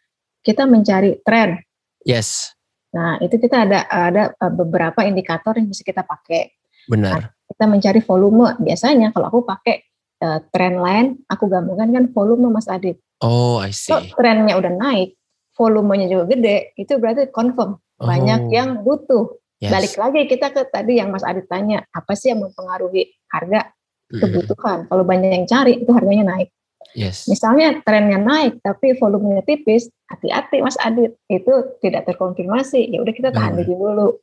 kita 0.46 0.70
mencari 0.70 1.18
tren. 1.26 1.58
Yes. 2.06 2.54
Nah, 2.94 3.18
itu 3.20 3.42
kita 3.42 3.66
ada 3.66 3.90
ada 3.90 4.24
eh, 4.32 4.54
beberapa 4.54 5.02
indikator 5.02 5.58
yang 5.58 5.68
bisa 5.68 5.82
kita 5.82 6.06
pakai. 6.06 6.54
Benar. 6.86 7.12
Nah, 7.18 7.26
kita 7.50 7.66
mencari 7.66 8.00
volume. 8.06 8.54
Biasanya 8.62 9.10
kalau 9.10 9.34
aku 9.34 9.42
pakai 9.42 9.82
uh, 10.22 10.40
tren 10.54 10.78
lain, 10.78 11.18
aku 11.26 11.50
gabungkan 11.50 11.90
kan 11.90 12.06
volume 12.14 12.54
Mas 12.54 12.70
Adit. 12.70 13.02
Oh, 13.26 13.58
I 13.58 13.74
see. 13.74 13.90
So, 13.90 14.00
trennya 14.14 14.54
udah 14.60 14.70
naik, 14.70 15.18
volumenya 15.58 16.06
juga 16.12 16.36
gede, 16.36 16.76
itu 16.76 17.00
berarti 17.00 17.32
confirm 17.32 17.80
oh. 17.80 18.06
banyak 18.06 18.54
yang 18.54 18.86
butuh. 18.86 19.34
Yes. 19.64 19.72
Balik 19.72 19.94
lagi 19.96 20.22
kita 20.28 20.52
ke 20.52 20.62
tadi 20.68 21.00
yang 21.00 21.10
Mas 21.10 21.24
Adit 21.24 21.48
tanya, 21.48 21.82
apa 21.90 22.14
sih 22.14 22.30
yang 22.30 22.44
mempengaruhi 22.44 23.18
harga 23.32 23.72
kebutuhan? 24.12 24.86
Mm. 24.86 24.88
Kalau 24.92 25.04
banyak 25.08 25.32
yang 25.32 25.46
cari, 25.48 25.74
itu 25.80 25.92
harganya 25.96 26.36
naik. 26.36 26.52
Yes. 26.96 27.28
Misalnya 27.28 27.84
trennya 27.84 28.16
naik 28.18 28.64
tapi 28.64 28.96
volumenya 28.96 29.44
tipis, 29.44 29.92
hati-hati 30.08 30.64
Mas 30.64 30.80
Adit, 30.80 31.20
itu 31.28 31.54
tidak 31.84 32.08
terkonfirmasi. 32.08 32.96
Ya 32.96 33.04
udah 33.04 33.14
kita 33.14 33.30
tahan 33.36 33.60
diri 33.60 33.76
dulu. 33.76 34.16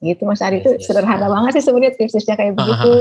Gitu 0.00 0.22
Mas 0.24 0.40
Adit 0.40 0.62
yes, 0.62 0.64
itu 0.64 0.70
yes. 0.78 0.82
sederhana 0.86 1.26
banget 1.26 1.58
sih 1.58 1.64
sebenarnya 1.66 1.98
tips-tipsnya 1.98 2.38
kayak 2.38 2.54
begitu. 2.54 2.92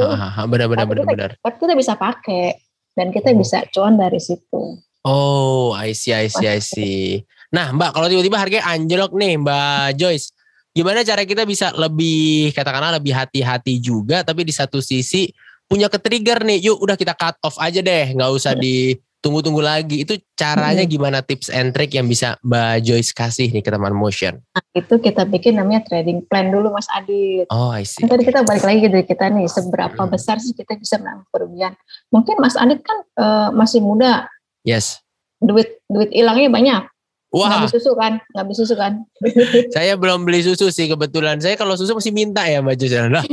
Benar-benar 0.49 0.85
benar-benar. 0.89 1.31
Tapi 1.39 1.55
kita 1.61 1.73
bisa 1.77 1.93
pakai 1.93 2.57
dan 2.97 3.13
kita 3.13 3.31
oh. 3.31 3.37
bisa 3.37 3.57
cuan 3.69 3.95
dari 3.95 4.19
situ. 4.19 4.81
Oh, 5.07 5.71
I 5.77 5.95
see, 5.95 6.11
I 6.11 6.27
see, 6.27 6.49
I 6.49 6.59
see. 6.59 7.23
Nah, 7.55 7.71
Mbak, 7.71 7.95
kalau 7.95 8.11
tiba-tiba 8.11 8.35
harganya 8.35 8.67
anjlok 8.67 9.15
nih, 9.15 9.39
Mbak 9.39 9.95
Joyce, 9.95 10.35
gimana 10.75 11.07
cara 11.07 11.23
kita 11.23 11.47
bisa 11.47 11.71
lebih 11.71 12.51
katakanlah 12.51 12.99
lebih 12.99 13.15
hati-hati 13.15 13.79
juga, 13.79 14.27
tapi 14.27 14.43
di 14.43 14.51
satu 14.51 14.83
sisi 14.83 15.31
punya 15.69 15.87
ke 15.87 15.97
trigger 16.03 16.43
nih, 16.43 16.59
yuk 16.67 16.83
udah 16.83 16.99
kita 16.99 17.15
cut 17.15 17.39
off 17.45 17.55
aja 17.63 17.79
deh, 17.79 18.11
nggak 18.11 18.31
usah 18.35 18.53
di 18.59 18.91
tunggu-tunggu 19.19 19.59
lagi. 19.63 20.03
Itu 20.03 20.19
caranya 20.35 20.83
hmm. 20.83 20.91
gimana 20.91 21.17
tips 21.23 21.51
and 21.51 21.71
trick 21.75 21.95
yang 21.95 22.07
bisa 22.07 22.39
Mbak 22.43 22.75
Joyce 22.83 23.11
kasih 23.11 23.47
nih 23.51 23.63
ke 23.63 23.69
teman 23.71 23.95
motion? 23.95 24.39
Nah, 24.55 24.63
itu 24.75 24.95
kita 24.99 25.27
bikin 25.27 25.59
namanya 25.59 25.85
trading 25.87 26.23
plan 26.27 26.51
dulu 26.51 26.71
Mas 26.71 26.87
Adit. 26.91 27.47
Oh, 27.51 27.71
I 27.71 27.83
see. 27.83 28.07
Tadi 28.07 28.23
kita 28.23 28.43
balik 28.43 28.63
lagi 28.63 28.87
dari 28.87 29.05
kita 29.05 29.31
nih, 29.31 29.47
seberapa 29.47 29.99
hmm. 29.99 30.11
besar 30.11 30.39
sih 30.39 30.55
kita 30.55 30.79
bisa 30.79 30.97
menanggung 30.99 31.29
kerugian. 31.31 31.73
Mungkin 32.11 32.35
Mas 32.39 32.55
Adit 32.55 32.79
kan 32.83 32.97
uh, 33.19 33.49
masih 33.55 33.83
muda. 33.83 34.27
Yes. 34.63 35.03
Duit 35.39 35.79
duit 35.87 36.11
hilangnya 36.11 36.51
banyak. 36.51 36.83
Wah. 37.29 37.45
Nggak 37.45 37.59
beli 37.61 37.73
susu 37.77 37.91
kan? 37.93 38.13
Nggak 38.33 38.45
beli 38.49 38.57
susu 38.57 38.73
kan? 38.73 38.93
saya 39.75 39.93
belum 39.93 40.25
beli 40.25 40.41
susu 40.41 40.73
sih 40.73 40.89
kebetulan. 40.89 41.37
Saya 41.37 41.53
kalau 41.53 41.77
susu 41.77 41.93
masih 41.93 42.09
minta 42.09 42.41
ya 42.49 42.57
Mbak 42.65 42.75
Joyce. 42.77 43.05
Nah, 43.05 43.25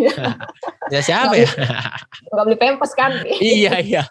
ya 0.92 1.00
siapa 1.00 1.32
ya? 1.32 1.48
Nggak 2.28 2.44
beli 2.44 2.58
pempes 2.60 2.92
kan? 2.92 3.24
iya, 3.40 3.80
iya. 3.80 4.04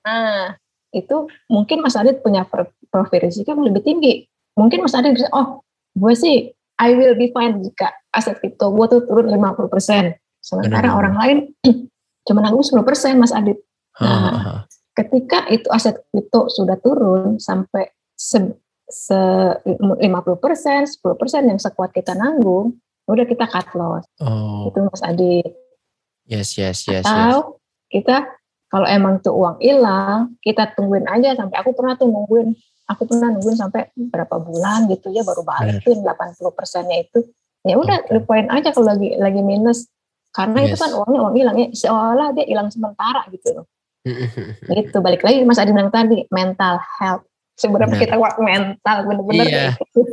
nah, 0.00 0.56
itu 0.92 1.28
mungkin 1.52 1.84
Mas 1.84 1.96
Adit 1.96 2.24
punya 2.24 2.48
profil 2.88 3.20
risiko 3.20 3.52
yang 3.52 3.64
lebih 3.64 3.84
tinggi. 3.84 4.24
Mungkin 4.56 4.84
Mas 4.84 4.96
Adit 4.96 5.16
bisa, 5.16 5.28
oh 5.36 5.62
gue 5.94 6.14
sih 6.16 6.48
I 6.78 6.94
will 6.94 7.18
be 7.18 7.34
fine 7.34 7.60
jika 7.60 7.90
aset 8.14 8.38
kripto 8.38 8.70
gue 8.70 8.86
tuh 8.88 9.00
turun 9.04 9.28
50%. 9.28 10.14
Sementara 10.38 10.88
Benar. 10.88 10.98
orang 10.98 11.14
lain 11.18 11.38
cuma 12.26 12.40
nanggung 12.40 12.64
10% 12.64 12.80
Mas 13.18 13.34
Adit. 13.34 13.58
Nah, 13.98 14.64
ketika 14.94 15.50
itu 15.50 15.66
aset 15.68 15.98
kripto 16.08 16.46
sudah 16.46 16.78
turun 16.78 17.42
sampai 17.42 17.90
se, 18.14 18.54
se 18.86 19.20
50%, 19.66 19.98
10% 19.98 21.50
yang 21.50 21.58
sekuat 21.58 21.90
kita 21.90 22.14
nanggung, 22.14 22.78
udah 23.10 23.26
kita 23.26 23.50
cut 23.50 23.66
loss. 23.74 24.06
Oh. 24.22 24.70
Itu 24.70 24.86
Mas 24.86 25.02
Adit. 25.02 25.50
Yes, 26.28 26.54
yes, 26.54 26.86
yes. 26.86 27.02
Atau 27.08 27.58
yes. 27.58 27.90
kita 27.90 28.16
kalau 28.68 28.84
emang 28.84 29.24
tuh 29.24 29.32
uang 29.32 29.56
hilang, 29.64 30.36
kita 30.44 30.76
tungguin 30.76 31.08
aja 31.08 31.32
sampai 31.36 31.56
aku 31.56 31.72
pernah 31.72 31.96
tuh 31.96 32.08
nungguin, 32.08 32.52
aku 32.88 33.08
pernah 33.08 33.32
nungguin 33.32 33.56
sampai 33.56 33.92
berapa 33.96 34.36
bulan 34.36 34.88
gitu 34.92 35.08
ya 35.08 35.24
baru 35.24 35.40
balikin 35.40 36.04
80 36.04 36.56
persennya 36.56 37.04
itu. 37.04 37.24
Ya 37.64 37.80
udah 37.80 38.04
okay. 38.04 38.20
repoin 38.20 38.48
aja 38.48 38.72
kalau 38.72 38.92
lagi 38.92 39.16
lagi 39.16 39.40
minus. 39.44 39.88
Karena 40.32 40.64
yes. 40.64 40.72
itu 40.72 40.76
kan 40.84 40.90
uangnya 40.92 41.20
uang 41.24 41.34
hilang 41.36 41.56
ya, 41.56 41.68
seolah 41.72 42.28
dia 42.36 42.44
hilang 42.44 42.68
sementara 42.68 43.24
gitu 43.32 43.56
loh. 43.56 43.66
gitu 44.72 44.98
balik 45.04 45.20
lagi 45.20 45.44
Mas 45.44 45.60
Adi 45.60 45.72
bilang 45.74 45.92
tadi 45.92 46.24
mental 46.32 46.80
health 47.00 47.27
sebenarnya 47.58 47.98
kita 47.98 48.14
kuat 48.14 48.38
mental 48.38 48.96
bener-bener. 49.04 49.46
Iya. 49.50 49.66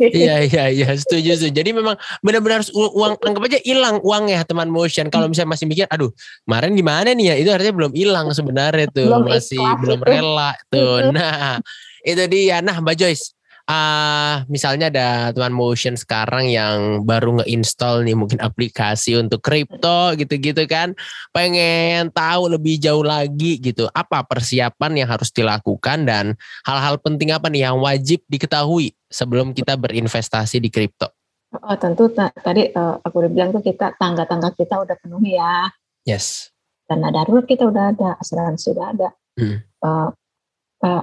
iya 0.09 0.35
iya 0.41 0.63
iya 0.73 0.89
setuju 0.97 1.37
setuju. 1.37 1.61
Jadi 1.61 1.69
memang 1.77 1.95
benar-benar 2.25 2.65
uang 2.73 3.21
anggap 3.21 3.41
aja 3.45 3.59
hilang 3.61 4.01
uangnya 4.01 4.41
teman 4.49 4.73
motion. 4.73 5.13
Kalau 5.13 5.29
misalnya 5.29 5.53
masih 5.53 5.69
mikir 5.69 5.85
aduh 5.93 6.09
kemarin 6.49 6.73
gimana 6.73 7.13
nih 7.13 7.25
ya? 7.31 7.35
Itu 7.37 7.49
artinya 7.53 7.85
belum 7.85 7.93
hilang 7.93 8.33
sebenarnya 8.33 8.89
tuh 8.89 9.07
belum 9.13 9.29
masih 9.29 9.61
belum 9.61 10.01
rela 10.01 10.57
tuh. 10.73 11.13
Nah 11.13 11.61
itu 12.01 12.23
dia. 12.25 12.65
Nah 12.65 12.81
Mbak 12.81 12.95
Joyce 12.97 13.34
uh, 13.69 14.45
misalnya 14.47 14.89
ada 14.89 15.09
teman 15.33 15.53
motion 15.53 15.97
sekarang 15.97 16.49
yang 16.49 17.03
baru 17.03 17.41
nge-install 17.41 18.05
nih 18.05 18.15
mungkin 18.17 18.39
aplikasi 18.41 19.17
untuk 19.17 19.41
kripto 19.41 20.13
gitu-gitu 20.17 20.65
kan 20.69 20.93
pengen 21.33 22.09
tahu 22.13 22.49
lebih 22.53 22.77
jauh 22.77 23.03
lagi 23.03 23.57
gitu 23.61 23.89
apa 23.91 24.25
persiapan 24.25 25.05
yang 25.05 25.09
harus 25.09 25.29
dilakukan 25.33 26.05
dan 26.05 26.37
hal-hal 26.65 26.97
penting 27.01 27.33
apa 27.33 27.49
nih 27.49 27.69
yang 27.69 27.77
wajib 27.81 28.21
diketahui 28.29 28.93
sebelum 29.09 29.53
kita 29.53 29.77
berinvestasi 29.77 30.61
di 30.61 30.69
kripto 30.69 31.09
Oh, 31.55 31.77
tentu 31.79 32.11
tadi 32.11 32.67
uh, 32.75 32.99
aku 32.99 33.23
udah 33.23 33.31
bilang 33.31 33.49
tuh 33.55 33.63
kita 33.63 33.95
tangga-tangga 33.95 34.51
kita 34.59 34.75
udah 34.75 34.95
penuh 34.99 35.23
ya. 35.23 35.71
Yes. 36.03 36.51
Dana 36.83 37.09
darurat 37.09 37.47
kita 37.47 37.65
udah 37.71 37.95
ada, 37.95 38.19
asuransi 38.19 38.75
sudah 38.75 38.85
ada. 38.91 39.09
Hmm. 39.39 39.63
Uh, 39.79 39.87
uh, 39.87 40.09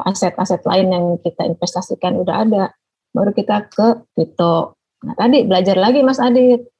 aset-aset 0.08 0.62
lain 0.66 0.88
yang 0.90 1.04
kita 1.20 1.46
investasikan 1.46 2.18
udah 2.18 2.46
ada, 2.46 2.64
baru 3.12 3.30
kita 3.34 3.68
ke 3.68 3.86
kripto. 4.16 4.78
Nah 5.02 5.14
tadi 5.18 5.44
belajar 5.44 5.76
lagi 5.76 6.00
Mas 6.00 6.22
Adit, 6.22 6.72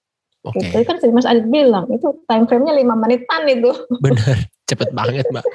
Oke. 0.42 0.58
Gitu 0.58 0.82
kan 0.82 0.98
Mas 1.14 1.26
Adit 1.26 1.46
bilang, 1.46 1.86
itu 1.86 2.18
time 2.26 2.50
frame-nya 2.50 2.74
5 2.74 2.98
menitan 2.98 3.42
itu. 3.46 3.70
Bener, 4.04 4.50
cepet 4.66 4.90
banget 4.90 5.26
mbak. 5.30 5.46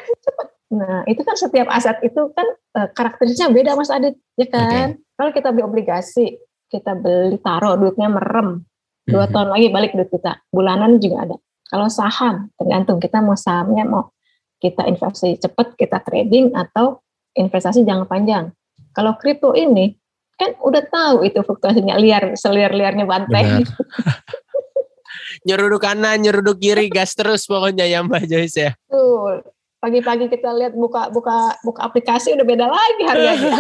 Nah, 0.68 1.04
itu 1.08 1.24
kan 1.24 1.36
setiap 1.36 1.68
aset 1.72 1.96
itu 2.04 2.32
kan 2.36 2.48
uh, 2.76 2.88
karakteristiknya 2.92 3.52
beda 3.52 3.72
Mas 3.76 3.92
Adit, 3.92 4.16
ya 4.40 4.48
kan? 4.48 5.00
Kalau 5.16 5.32
kita 5.32 5.52
beli 5.52 5.64
obligasi, 5.64 6.40
kita 6.68 6.96
beli 6.96 7.40
taruh 7.40 7.80
duitnya 7.80 8.12
merem, 8.12 8.64
dua 9.08 9.28
Mhm. 9.28 9.32
tahun 9.36 9.50
lagi 9.56 9.68
balik 9.72 9.92
duit 9.96 10.12
kita. 10.12 10.44
Bulanan 10.52 11.00
juga 11.00 11.24
ada. 11.24 11.36
Kalau 11.68 11.88
saham, 11.92 12.52
tergantung 12.56 13.00
kita 13.00 13.20
mau 13.20 13.36
sahamnya 13.36 13.84
mau 13.88 14.12
kita 14.60 14.88
investasi 14.88 15.40
cepat, 15.40 15.76
kita 15.76 16.04
trading 16.04 16.56
atau 16.56 17.00
investasi 17.38 17.86
jangka 17.86 18.10
panjang. 18.10 18.50
Kalau 18.92 19.14
kripto 19.16 19.54
ini 19.54 19.94
kan 20.38 20.58
udah 20.62 20.84
tahu 20.90 21.26
itu 21.26 21.42
fluktuasinya 21.42 21.98
liar, 21.98 22.34
seliar-liarnya. 22.34 23.06
Benar. 23.06 23.66
nyeruduk 25.48 25.82
kanan, 25.82 26.20
nyeruduk 26.22 26.58
kiri, 26.60 26.90
gas 26.90 27.14
terus 27.14 27.46
pokoknya 27.46 27.86
ya 27.88 28.04
Mbak 28.04 28.24
Joyce 28.28 28.58
ya. 28.58 28.72
Betul. 28.76 29.46
Pagi-pagi 29.78 30.26
kita 30.34 30.50
lihat 30.58 30.74
buka 30.74 31.14
buka 31.14 31.54
buka 31.62 31.80
aplikasi 31.86 32.34
udah 32.34 32.46
beda 32.46 32.66
lagi 32.66 33.04
harganya. 33.06 33.54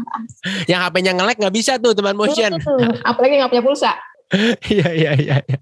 Yang 0.70 0.80
HP-nya 0.88 1.12
ngelek 1.12 1.36
nggak 1.36 1.54
bisa 1.54 1.76
tuh 1.76 1.92
teman 1.92 2.16
motion. 2.16 2.56
Apalagi 3.04 3.36
nggak 3.36 3.52
punya 3.52 3.64
pulsa. 3.64 3.92
Iya 4.32 4.88
iya 5.00 5.12
iya. 5.12 5.36
iya. 5.44 5.58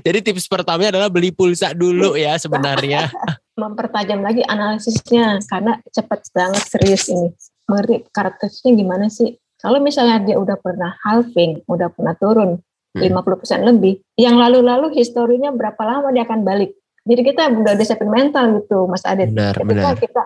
Jadi 0.00 0.18
tips 0.32 0.48
pertamanya 0.48 0.96
adalah 0.96 1.12
beli 1.12 1.36
pulsa 1.36 1.76
dulu 1.76 2.16
ya 2.16 2.40
sebenarnya. 2.40 3.12
Mempertajam 3.56 4.20
lagi 4.20 4.44
analisisnya 4.44 5.40
karena 5.48 5.80
cepat 5.88 6.28
banget 6.36 6.62
serius 6.68 7.08
ini. 7.08 7.32
Mengerti 7.66 8.04
karakteristiknya 8.12 8.72
gimana 8.84 9.06
sih? 9.08 9.34
Kalau 9.56 9.80
misalnya 9.80 10.20
dia 10.20 10.36
udah 10.36 10.60
pernah 10.60 10.92
halving, 11.02 11.64
udah 11.66 11.88
pernah 11.88 12.12
turun 12.14 12.60
Hmm. 12.96 13.12
50% 13.12 13.60
lebih, 13.68 14.00
yang 14.16 14.40
lalu-lalu 14.40 14.96
historinya 14.96 15.52
berapa 15.52 15.76
lama 15.84 16.08
dia 16.16 16.24
akan 16.24 16.48
balik. 16.48 16.72
Jadi 17.04 17.20
kita 17.28 17.52
udah 17.52 17.76
disiplin 17.76 18.08
mental 18.08 18.56
gitu, 18.56 18.88
Mas 18.88 19.04
Adit. 19.04 19.30
Benar 19.30 19.52
Ketika 19.52 19.92
benar. 19.92 20.00
kita 20.00 20.22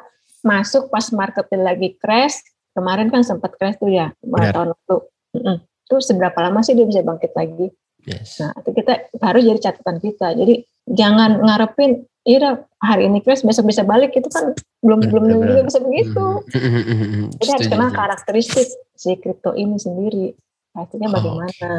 masuk 0.47 0.87
pas 0.89 1.05
marketnya 1.11 1.61
lagi 1.67 1.99
crash, 1.99 2.39
kemarin 2.73 3.11
kan 3.11 3.27
sempat 3.27 3.59
crash 3.59 3.77
tuh 3.83 3.91
ya, 3.91 4.15
Benar. 4.23 4.55
tahun 4.55 4.69
lalu. 4.73 4.97
Mm-mm. 5.35 5.57
Terus 5.91 6.05
seberapa 6.07 6.39
lama 6.39 6.63
sih 6.63 6.79
dia 6.79 6.87
bisa 6.87 7.03
bangkit 7.03 7.35
lagi? 7.35 7.67
Yes. 8.07 8.39
Nah, 8.39 8.55
itu 8.57 8.71
kita 8.73 8.93
harus 9.19 9.43
jadi 9.45 9.61
catatan 9.61 9.97
kita. 9.99 10.27
Jadi 10.39 10.55
jangan 10.89 11.43
ngarepin, 11.43 12.07
iya 12.23 12.53
hari 12.79 13.07
ini 13.07 13.21
crash 13.21 13.41
besok 13.41 13.67
bisa 13.67 13.83
balik 13.83 14.13
itu 14.13 14.27
kan 14.27 14.53
belum 14.81 15.01
Benar, 15.01 15.11
belum 15.11 15.25
benar. 15.27 15.47
juga 15.47 15.63
bisa 15.65 15.79
begitu. 15.81 16.27
Mm-mm. 16.51 17.25
Jadi 17.37 17.51
harus 17.51 17.69
kenal 17.69 17.91
karakteristik 17.91 18.69
si 18.93 19.11
kripto 19.17 19.53
ini 19.53 19.77
sendiri. 19.77 20.33
Pastinya 20.71 21.09
Oh, 21.09 21.15
bagaimana 21.15 21.73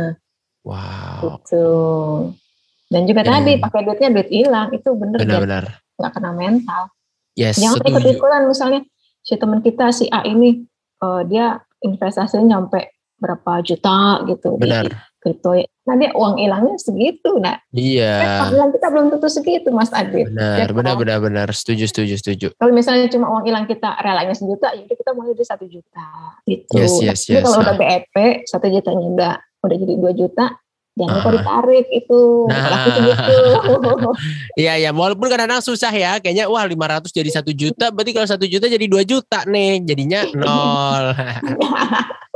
Wow. 0.62 1.42
gitu. 1.42 1.68
Dan 2.86 3.08
juga 3.08 3.22
Ya. 3.22 3.30
tadi 3.34 3.58
pakai 3.58 3.82
duitnya 3.82 4.10
duit 4.12 4.30
hilang 4.30 4.70
itu 4.70 4.90
bener 4.92 5.18
ya 5.18 5.26
Benar-benar. 5.26 5.66
nggak 5.96 6.12
kena 6.12 6.32
mental. 6.32 6.84
Yes, 7.34 7.56
Jangan 7.58 7.80
setuju. 7.80 7.90
ikut-ikutan 7.96 8.42
misalnya 8.46 8.82
si 9.22 9.34
teman 9.36 9.60
kita 9.60 9.90
si 9.90 10.06
A 10.08 10.22
ini 10.24 10.62
eh, 11.00 11.22
dia 11.26 11.58
investasinya 11.80 12.46
nyampe 12.52 12.94
berapa 13.18 13.62
juta 13.62 14.22
gitu 14.26 14.58
Benar. 14.58 14.90
Nah 15.82 15.96
dia 15.96 16.10
uang 16.12 16.38
hilangnya 16.38 16.78
segitu. 16.78 17.38
Nah 17.38 17.62
Iya. 17.70 18.48
kan 18.50 18.70
kita 18.70 18.88
belum 18.90 19.08
tentu 19.10 19.28
segitu 19.28 19.70
Mas 19.70 19.90
Adit. 19.90 20.30
Benar, 20.30 20.58
Ya 20.58 20.66
benar, 20.68 20.94
kan? 20.94 21.02
benar, 21.02 21.18
benar. 21.20 21.48
Setuju, 21.50 21.86
setuju, 21.86 22.14
setuju. 22.18 22.48
Kalau 22.54 22.74
misalnya 22.74 23.06
cuma 23.08 23.30
uang 23.30 23.46
hilang 23.46 23.66
kita 23.66 23.98
relanya 23.98 24.34
sejuta, 24.34 24.74
ya 24.74 24.84
kita 24.84 25.12
mulai 25.12 25.34
dari 25.34 25.46
satu 25.46 25.66
juta 25.66 26.08
gitu. 26.44 26.74
Yes, 26.74 26.94
yes, 27.00 27.20
Tapi 27.24 27.34
yes. 27.38 27.44
kalau 27.44 27.58
Ah. 27.58 27.64
udah 27.64 27.76
BEP 27.76 28.16
satu 28.46 28.66
jutanya 28.68 29.06
udah 29.08 29.34
udah 29.62 29.76
jadi 29.78 29.94
dua 29.94 30.12
juta, 30.12 30.46
jangan 30.92 31.14
lupa 31.16 31.30
Ah. 31.30 31.34
ditarik 31.38 31.86
itu. 31.92 32.22
Nah. 32.50 32.66
Segitu. 32.82 33.40
Iya, 34.60 34.74
iya. 34.78 34.90
Walaupun 34.92 35.26
kadang-kadang 35.26 35.62
susah 35.62 35.90
ya. 35.90 36.18
Kayaknya 36.18 36.46
wah 36.46 36.62
500 36.62 37.10
jadi 37.10 37.30
satu 37.32 37.52
juta. 37.52 37.90
Berarti 37.90 38.12
kalau 38.12 38.28
satu 38.28 38.46
juta 38.46 38.68
jadi 38.68 38.86
2 38.86 39.02
juta 39.02 39.46
nih. 39.46 39.82
Jadinya 39.82 40.26
nol. 40.38 41.06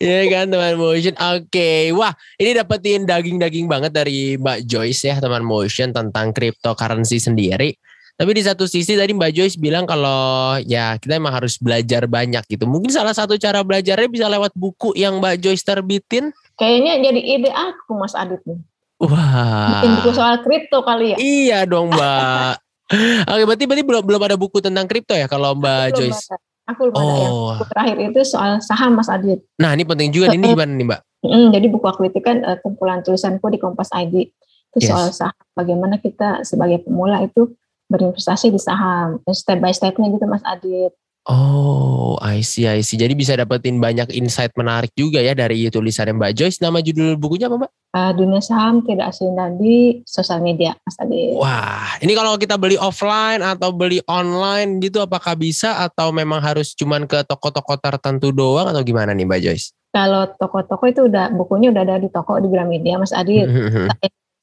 Iya 0.00 0.20
kan 0.32 0.48
teman 0.48 0.80
motion. 0.80 1.14
Oke. 1.20 1.92
Wah 1.92 2.12
ini 2.40 2.56
dapetin 2.56 3.04
daging-daging 3.04 3.68
banget 3.68 3.92
dari 3.92 4.40
Mbak 4.40 4.64
Joyce 4.64 5.12
ya 5.12 5.20
teman 5.20 5.44
motion 5.44 5.92
tentang 5.92 6.32
cryptocurrency 6.32 7.20
sendiri. 7.20 7.76
Tapi 8.14 8.30
di 8.30 8.42
satu 8.46 8.64
sisi 8.70 8.94
tadi 8.94 9.10
Mbak 9.10 9.32
Joyce 9.34 9.58
bilang 9.58 9.90
kalau 9.90 10.54
ya 10.62 10.94
kita 11.02 11.18
emang 11.18 11.34
harus 11.34 11.58
belajar 11.58 12.06
banyak 12.06 12.46
gitu. 12.46 12.64
Mungkin 12.64 12.94
salah 12.94 13.12
satu 13.12 13.34
cara 13.34 13.60
belajarnya 13.66 14.06
bisa 14.06 14.30
lewat 14.30 14.54
buku 14.54 14.94
yang 14.94 15.18
Mbak 15.18 15.42
Joyce 15.42 15.66
terbitin. 15.66 16.30
Kayaknya 16.54 17.10
jadi 17.10 17.20
ide 17.20 17.50
aku 17.50 17.98
Mas 17.98 18.14
Adit 18.14 18.38
nih. 18.46 18.62
Wah. 19.02 19.82
Bikin 19.82 19.90
buku 19.98 20.10
soal 20.14 20.38
kripto 20.46 20.86
kali 20.86 21.12
ya. 21.12 21.16
Iya 21.18 21.58
dong 21.66 21.90
Mbak. 21.90 22.54
Oke 23.34 23.42
berarti 23.50 23.64
berarti 23.66 23.82
belum 23.82 24.02
belum 24.06 24.22
ada 24.22 24.36
buku 24.38 24.62
tentang 24.62 24.86
kripto 24.86 25.18
ya 25.18 25.26
kalau 25.26 25.58
Mbak 25.58 25.82
belum 25.90 25.98
Joyce. 25.98 26.30
baca. 26.30 26.53
Aku 26.64 26.88
yang 26.88 27.28
Oh. 27.28 27.52
buku 27.52 27.64
terakhir 27.68 27.96
itu 28.00 28.20
soal 28.24 28.56
saham 28.64 28.96
Mas 28.96 29.12
Adit. 29.12 29.44
Nah 29.60 29.76
ini 29.76 29.84
penting 29.84 30.08
juga 30.08 30.32
nih, 30.32 30.40
ini 30.40 30.46
gimana 30.56 30.72
nih 30.72 30.86
Mbak? 30.88 31.00
Mm, 31.24 31.46
jadi 31.52 31.66
buku 31.68 31.86
aku 31.88 32.02
itu 32.08 32.20
kan 32.24 32.40
eh, 32.40 32.56
kumpulan 32.60 33.04
tulisanku 33.04 33.44
di 33.52 33.60
Kompas 33.60 33.92
ID. 33.92 34.32
Itu 34.72 34.78
Yes. 34.80 34.88
soal 34.88 35.06
saham. 35.12 35.44
Bagaimana 35.52 36.00
kita 36.00 36.40
sebagai 36.42 36.84
pemula 36.84 37.20
itu 37.20 37.52
berinvestasi 37.88 38.48
di 38.48 38.60
saham. 38.60 39.20
Step 39.28 39.60
by 39.60 39.72
stepnya 39.72 40.08
gitu 40.08 40.24
Mas 40.24 40.40
Adit. 40.42 40.92
Oh, 41.24 42.20
I 42.20 42.44
see, 42.44 42.68
I 42.68 42.84
see. 42.84 43.00
Jadi 43.00 43.16
bisa 43.16 43.32
dapetin 43.32 43.80
banyak 43.80 44.12
insight 44.12 44.52
menarik 44.60 44.92
juga 44.92 45.24
ya 45.24 45.32
dari 45.32 45.64
tulisannya 45.72 46.20
Mbak 46.20 46.32
Joyce. 46.36 46.60
Nama 46.60 46.84
judul 46.84 47.16
bukunya 47.16 47.48
apa 47.48 47.64
Mbak? 47.64 47.70
Eh, 47.94 48.12
dunia 48.12 48.44
saham 48.44 48.84
tidak 48.84 49.08
asing 49.08 49.32
di 49.56 50.04
sosial 50.04 50.44
media 50.44 50.76
Mas 50.84 51.00
Adit. 51.00 51.32
Wah, 51.40 51.96
ini 52.04 52.12
kalau 52.12 52.36
kita 52.36 52.60
beli 52.60 52.76
offline 52.76 53.40
atau 53.40 53.72
beli 53.72 54.04
online 54.04 54.84
gitu 54.84 55.00
apakah 55.00 55.32
bisa 55.32 55.80
atau 55.80 56.12
memang 56.12 56.44
harus 56.44 56.76
cuman 56.76 57.08
ke 57.08 57.24
toko-toko 57.24 57.80
tertentu 57.80 58.28
doang 58.28 58.68
atau 58.68 58.84
gimana 58.84 59.16
nih 59.16 59.24
Mbak 59.24 59.40
Joyce? 59.40 59.72
Kalau 59.96 60.28
toko-toko 60.36 60.84
itu 60.90 61.08
udah 61.08 61.32
bukunya 61.32 61.72
udah 61.72 61.88
ada 61.88 61.96
di 61.96 62.12
toko 62.12 62.36
di 62.36 62.52
Gramedia 62.52 63.00
Mas 63.00 63.16
Adit. 63.16 63.48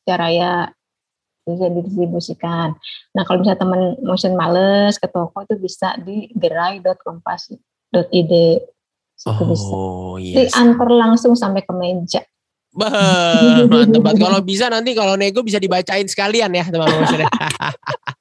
Cara 0.02 0.34
ya 0.34 0.74
bisa 1.46 1.68
didistribusikan. 1.70 2.78
Nah 3.18 3.24
kalau 3.26 3.42
misalnya 3.42 3.62
teman 3.62 3.82
motion 4.06 4.34
males 4.38 5.02
ke 5.02 5.08
toko 5.10 5.42
itu 5.46 5.56
bisa 5.58 5.98
di 6.02 6.30
gerai.kompas.id. 6.38 8.34
Situ 9.22 9.44
bisa. 9.46 9.70
Oh, 9.70 10.18
yes. 10.18 10.50
Diantar 10.54 10.90
langsung 10.90 11.38
sampai 11.38 11.62
ke 11.62 11.74
meja. 11.74 12.22
Bah, 12.72 13.68
mantep 13.68 14.00
banget. 14.00 14.24
Kalau 14.24 14.40
bisa 14.40 14.66
nanti 14.72 14.96
kalau 14.96 15.20
nego 15.20 15.44
bisa 15.44 15.60
dibacain 15.60 16.08
sekalian 16.08 16.56
ya 16.56 16.64
teman-teman. 16.72 17.28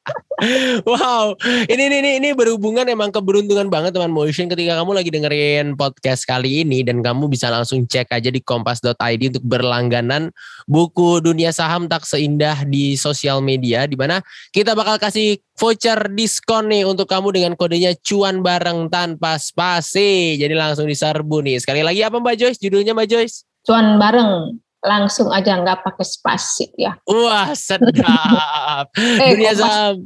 wow, 0.89 1.37
ini, 1.69 1.83
ini 1.91 1.97
ini 2.01 2.11
ini 2.23 2.29
berhubungan 2.33 2.89
emang 2.89 3.13
keberuntungan 3.13 3.69
banget 3.69 3.93
teman 3.93 4.13
motion 4.13 4.49
ketika 4.49 4.81
kamu 4.81 4.97
lagi 4.97 5.11
dengerin 5.13 5.77
podcast 5.77 6.25
kali 6.25 6.65
ini 6.65 6.81
dan 6.81 7.05
kamu 7.05 7.29
bisa 7.29 7.53
langsung 7.53 7.85
cek 7.85 8.09
aja 8.09 8.33
di 8.33 8.41
kompas.id 8.41 9.23
untuk 9.37 9.45
berlangganan 9.45 10.33
buku 10.65 11.21
dunia 11.21 11.53
saham 11.53 11.87
tak 11.87 12.09
seindah 12.09 12.65
di 12.65 12.97
sosial 12.97 13.45
media 13.45 13.85
di 13.85 13.95
mana 13.95 14.25
kita 14.51 14.73
bakal 14.73 14.97
kasih 14.97 15.37
voucher 15.61 16.09
diskon 16.17 16.73
nih 16.73 16.89
untuk 16.89 17.05
kamu 17.05 17.37
dengan 17.37 17.53
kodenya 17.53 17.93
cuan 18.01 18.41
bareng 18.41 18.89
tanpa 18.89 19.37
spasi. 19.37 20.41
Jadi 20.41 20.57
langsung 20.57 20.89
diserbu 20.89 21.45
nih. 21.45 21.61
Sekali 21.61 21.85
lagi 21.85 22.01
apa 22.01 22.17
Mbak 22.17 22.37
Joyce? 22.41 22.61
Judulnya 22.65 22.97
Mbak 22.97 23.09
Joyce? 23.13 23.45
Cuan 23.69 24.01
bareng 24.01 24.57
langsung 24.81 25.29
aja 25.29 25.55
nggak 25.55 25.85
pakai 25.85 26.05
spasi 26.05 26.73
ya. 26.75 26.97
Wah 27.05 27.53
sedap. 27.53 28.89
Eh, 29.21 29.37
Dunia 29.37 29.53
Kompas. 29.53 29.97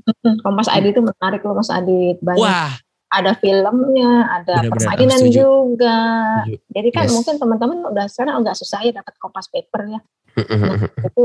Kompas 0.43 0.69
ID 0.69 0.91
itu 0.91 1.01
menarik 1.01 1.41
loh 1.41 1.55
Mas 1.55 1.71
Adit. 1.71 2.19
Banyak 2.19 2.43
Wah. 2.43 2.75
ada 3.09 3.39
filmnya, 3.39 4.13
ada 4.27 4.67
Benar-benar, 4.67 4.71
permainan 4.91 5.21
setuju. 5.23 5.39
juga. 5.39 5.99
Setuju. 6.43 6.57
Jadi 6.75 6.89
kan 6.91 7.05
Yes. 7.07 7.13
mungkin 7.15 7.35
teman-teman 7.39 7.79
udah 7.87 8.07
sekarang 8.11 8.35
agak 8.37 8.55
susah 8.57 8.83
ya 8.83 8.93
dapat 8.93 9.15
Kompas 9.17 9.47
paper 9.47 9.83
ya. 9.89 10.01
itu 11.01 11.23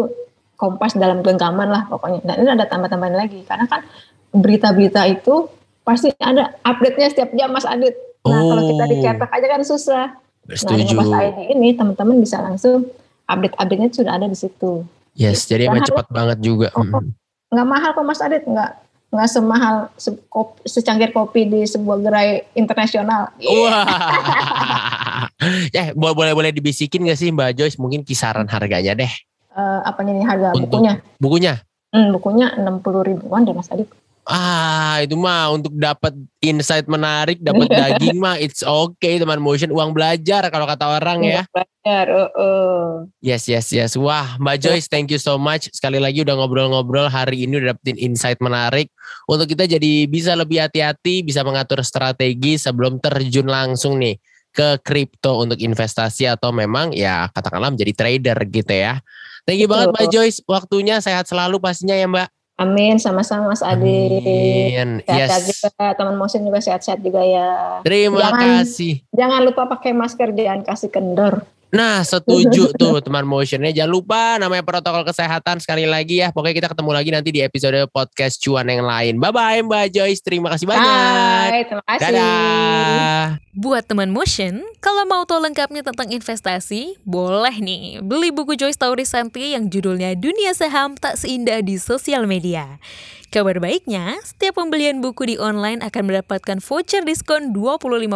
kompas 0.53 0.93
dalam 0.93 1.25
genggaman 1.25 1.65
lah 1.65 1.89
pokoknya. 1.89 2.21
Dan 2.21 2.35
ini 2.39 2.49
ada 2.51 2.65
tambah-tambahan 2.65 3.17
lagi 3.17 3.41
karena 3.41 3.65
kan 3.65 3.81
berita-berita 4.29 5.09
itu 5.09 5.49
pasti 5.81 6.13
ada 6.15 6.53
update-nya 6.61 7.09
setiap 7.09 7.33
jam 7.33 7.49
Mas 7.49 7.65
Adit. 7.65 7.97
Nah 8.21 8.37
kalau 8.37 8.61
kita 8.67 8.83
Oh. 8.83 8.89
dicetak 8.91 9.29
aja 9.31 9.47
kan 9.49 9.61
susah. 9.63 10.05
Nah 10.45 10.53
Setuju. 10.53 10.93
Kompas 10.93 11.09
ID 11.09 11.39
ini 11.49 11.73
teman-teman 11.73 12.21
bisa 12.21 12.37
langsung 12.37 12.85
update-update-nya 13.29 13.89
sudah 13.93 14.13
ada 14.17 14.25
di 14.25 14.33
situ. 14.33 14.83
Yes, 15.13 15.45
jadi 15.45 15.69
emang 15.69 15.85
cepat 15.85 16.09
banget 16.09 16.41
juga. 16.41 16.73
Oh, 16.73 16.81
Mm. 16.81 17.13
Nggak 17.49 17.67
mahal 17.67 17.89
kok 17.93 18.05
Mas 18.05 18.21
Adit, 18.21 18.45
nggak 18.45 18.71
nggak 19.09 19.25
semahal 19.25 19.75
se 19.95 20.13
kopi, 20.29 20.61
secangkir 20.63 21.09
kopi 21.09 21.41
di 21.43 21.65
sebuah 21.65 21.97
gerai 21.99 22.45
internasional. 22.53 23.33
Wah. 23.35 23.85
eh, 25.73 25.93
boleh 25.93 26.13
boleh 26.13 26.33
boleh 26.35 26.51
dibisikin 26.51 27.05
gak 27.05 27.17
sih 27.17 27.29
Mbak 27.29 27.55
Joyce 27.55 27.77
mungkin 27.77 28.03
kisaran 28.03 28.45
harganya 28.45 28.93
deh 28.95 29.09
Eh, 29.49 29.79
apanya 29.81 30.13
nih 30.13 30.23
harga 30.23 30.47
Untuk- 30.53 30.69
bukunya? 30.71 30.93
bukunya? 31.17 31.53
Hmm, 31.89 32.13
bukunya 32.13 32.53
enam 32.53 32.79
puluh 32.79 33.01
ribuan 33.01 33.43
deh 33.43 33.51
Mas 33.51 33.67
Adit. 33.67 33.89
Ah, 34.29 35.01
itu 35.01 35.17
mah 35.17 35.49
untuk 35.49 35.73
dapat 35.73 36.13
insight 36.37 36.85
menarik, 36.85 37.41
dapat 37.41 37.65
daging 37.65 38.21
mah 38.21 38.37
it's 38.37 38.61
okay 38.61 39.17
teman 39.17 39.41
motion 39.41 39.73
uang 39.73 39.89
belajar 39.89 40.45
kalau 40.53 40.69
kata 40.69 41.01
orang 41.01 41.25
ya. 41.25 41.41
Belajar, 41.49 42.05
uh, 42.13 42.29
uh. 42.37 42.85
Yes, 43.25 43.49
yes, 43.49 43.73
yes. 43.73 43.97
Wah, 43.97 44.37
Mbak 44.37 44.57
Joyce, 44.61 44.85
thank 44.85 45.09
you 45.09 45.17
so 45.17 45.41
much. 45.41 45.73
Sekali 45.73 45.97
lagi 45.97 46.21
udah 46.21 46.37
ngobrol-ngobrol 46.37 47.09
hari 47.09 47.49
ini 47.49 47.57
udah 47.57 47.73
dapetin 47.73 47.97
insight 47.97 48.37
menarik 48.37 48.93
untuk 49.25 49.49
kita 49.49 49.65
jadi 49.65 50.05
bisa 50.05 50.37
lebih 50.37 50.61
hati-hati, 50.61 51.25
bisa 51.25 51.41
mengatur 51.41 51.81
strategi 51.81 52.61
sebelum 52.61 53.01
terjun 53.01 53.49
langsung 53.49 53.97
nih 53.97 54.21
ke 54.53 54.77
kripto 54.85 55.41
untuk 55.41 55.57
investasi 55.57 56.29
atau 56.29 56.53
memang 56.53 56.93
ya 56.93 57.33
katakanlah 57.33 57.73
menjadi 57.73 57.97
trader 57.97 58.37
gitu 58.45 58.73
ya. 58.77 59.01
Thank 59.49 59.65
you 59.65 59.69
banget 59.69 59.89
Mbak 59.89 60.07
Joyce, 60.13 60.45
waktunya 60.45 61.01
sehat 61.01 61.25
selalu 61.25 61.57
pastinya 61.57 61.97
ya 61.97 62.05
Mbak. 62.05 62.29
Amin, 62.59 62.99
sama-sama 62.99 63.55
Mas 63.55 63.63
Adi. 63.63 64.19
Amin. 64.19 64.99
Sehat-sehat 65.07 65.43
Yes. 65.47 65.63
juga, 65.63 65.85
teman 65.95 66.19
motion 66.19 66.43
juga 66.43 66.59
sehat-sehat 66.59 66.99
juga 66.99 67.23
ya. 67.23 67.79
Terima 67.87 68.19
Jangan- 68.19 68.67
kasih. 68.67 68.93
Jangan 69.15 69.41
lupa 69.47 69.63
pakai 69.71 69.95
masker, 69.95 70.35
jangan 70.35 70.67
kasih 70.67 70.91
kendor. 70.91 71.47
Nah, 71.69 72.01
setuju 72.01 72.73
tuh 72.73 72.97
teman 72.97 73.29
motionnya. 73.29 73.69
Jangan 73.69 73.91
lupa 73.93 74.21
namanya 74.41 74.65
protokol 74.65 75.05
kesehatan 75.05 75.61
sekali 75.61 75.85
lagi 75.85 76.17
ya. 76.25 76.33
Pokoknya 76.33 76.65
kita 76.65 76.69
ketemu 76.73 76.91
lagi 76.97 77.09
nanti 77.13 77.29
di 77.29 77.45
episode 77.45 77.77
podcast 77.93 78.41
cuan 78.41 78.65
yang 78.65 78.81
lain. 78.81 79.21
Bye-bye 79.21 79.61
Mbak 79.69 79.85
Joyce. 79.93 80.21
Terima 80.25 80.49
kasih 80.49 80.65
banyak. 80.65 81.49
Bye, 81.53 81.63
terima 81.69 81.83
kasih. 81.85 82.03
Dadah. 82.09 83.21
Buat 83.53 83.85
teman 83.85 84.09
motion, 84.09 84.65
kalau 84.81 85.05
mau 85.05 85.21
tahu 85.29 85.45
lengkapnya 85.45 85.85
tentang 85.85 86.09
investasi, 86.09 86.97
boleh 87.05 87.61
nih 87.61 88.01
beli 88.01 88.33
buku 88.33 88.57
Joyce 88.57 88.81
Taurisanti 88.81 89.53
yang 89.53 89.69
judulnya 89.69 90.17
Dunia 90.17 90.57
Saham 90.57 90.97
Tak 90.97 91.21
Seindah 91.21 91.61
di 91.61 91.77
Sosial 91.77 92.25
Media. 92.25 92.81
Kabar 93.29 93.61
baiknya, 93.61 94.17
setiap 94.25 94.57
pembelian 94.57 95.05
buku 95.05 95.29
di 95.29 95.35
online 95.37 95.85
akan 95.85 96.09
mendapatkan 96.09 96.57
voucher 96.57 97.05
diskon 97.05 97.53
25% 97.53 98.09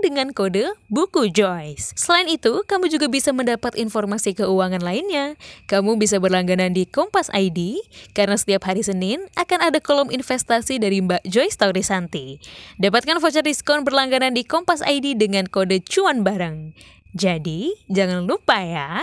dengan 0.00 0.32
kode 0.32 0.72
buku 0.88 1.28
Joyce. 1.28 1.92
Selain 1.92 2.24
itu, 2.24 2.64
kamu 2.64 2.88
juga 2.88 3.12
bisa 3.12 3.36
mendapat 3.36 3.76
informasi 3.76 4.32
keuangan 4.32 4.80
lainnya. 4.80 5.36
Kamu 5.68 6.00
bisa 6.00 6.16
berlangganan 6.16 6.72
di 6.72 6.88
Kompas 6.88 7.28
ID, 7.36 7.84
karena 8.16 8.40
setiap 8.40 8.64
hari 8.64 8.80
Senin 8.80 9.28
akan 9.36 9.60
ada 9.60 9.76
kolom 9.76 10.08
investasi 10.08 10.80
dari 10.80 11.04
Mbak 11.04 11.28
Joyce 11.28 11.60
Taurisanti. 11.60 12.40
Dapatkan 12.80 13.20
voucher 13.20 13.44
diskon 13.44 13.84
berlangganan 13.84 14.32
di 14.32 14.40
Kompas 14.40 14.80
ID 14.80 15.20
dengan 15.20 15.52
kode 15.52 15.84
cuan 15.84 16.24
bareng. 16.24 16.72
Jadi, 17.16 17.72
jangan 17.88 18.28
lupa 18.28 18.60
ya. 18.60 19.00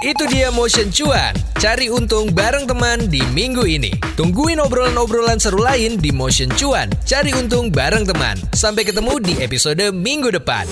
Itu 0.00 0.24
dia 0.32 0.48
Motion 0.48 0.88
Cuan. 0.88 1.36
Cari 1.60 1.92
untung 1.92 2.32
bareng 2.32 2.64
teman 2.64 3.12
di 3.12 3.20
minggu 3.36 3.68
ini. 3.68 3.92
Tungguin 4.16 4.64
obrolan-obrolan 4.64 5.36
seru 5.36 5.60
lain 5.60 6.00
di 6.00 6.08
Motion 6.08 6.48
Cuan. 6.56 6.88
Cari 7.04 7.36
untung 7.36 7.68
bareng 7.68 8.08
teman. 8.08 8.40
Sampai 8.56 8.88
ketemu 8.88 9.20
di 9.20 9.36
episode 9.44 9.92
minggu 9.92 10.32
depan. 10.32 10.64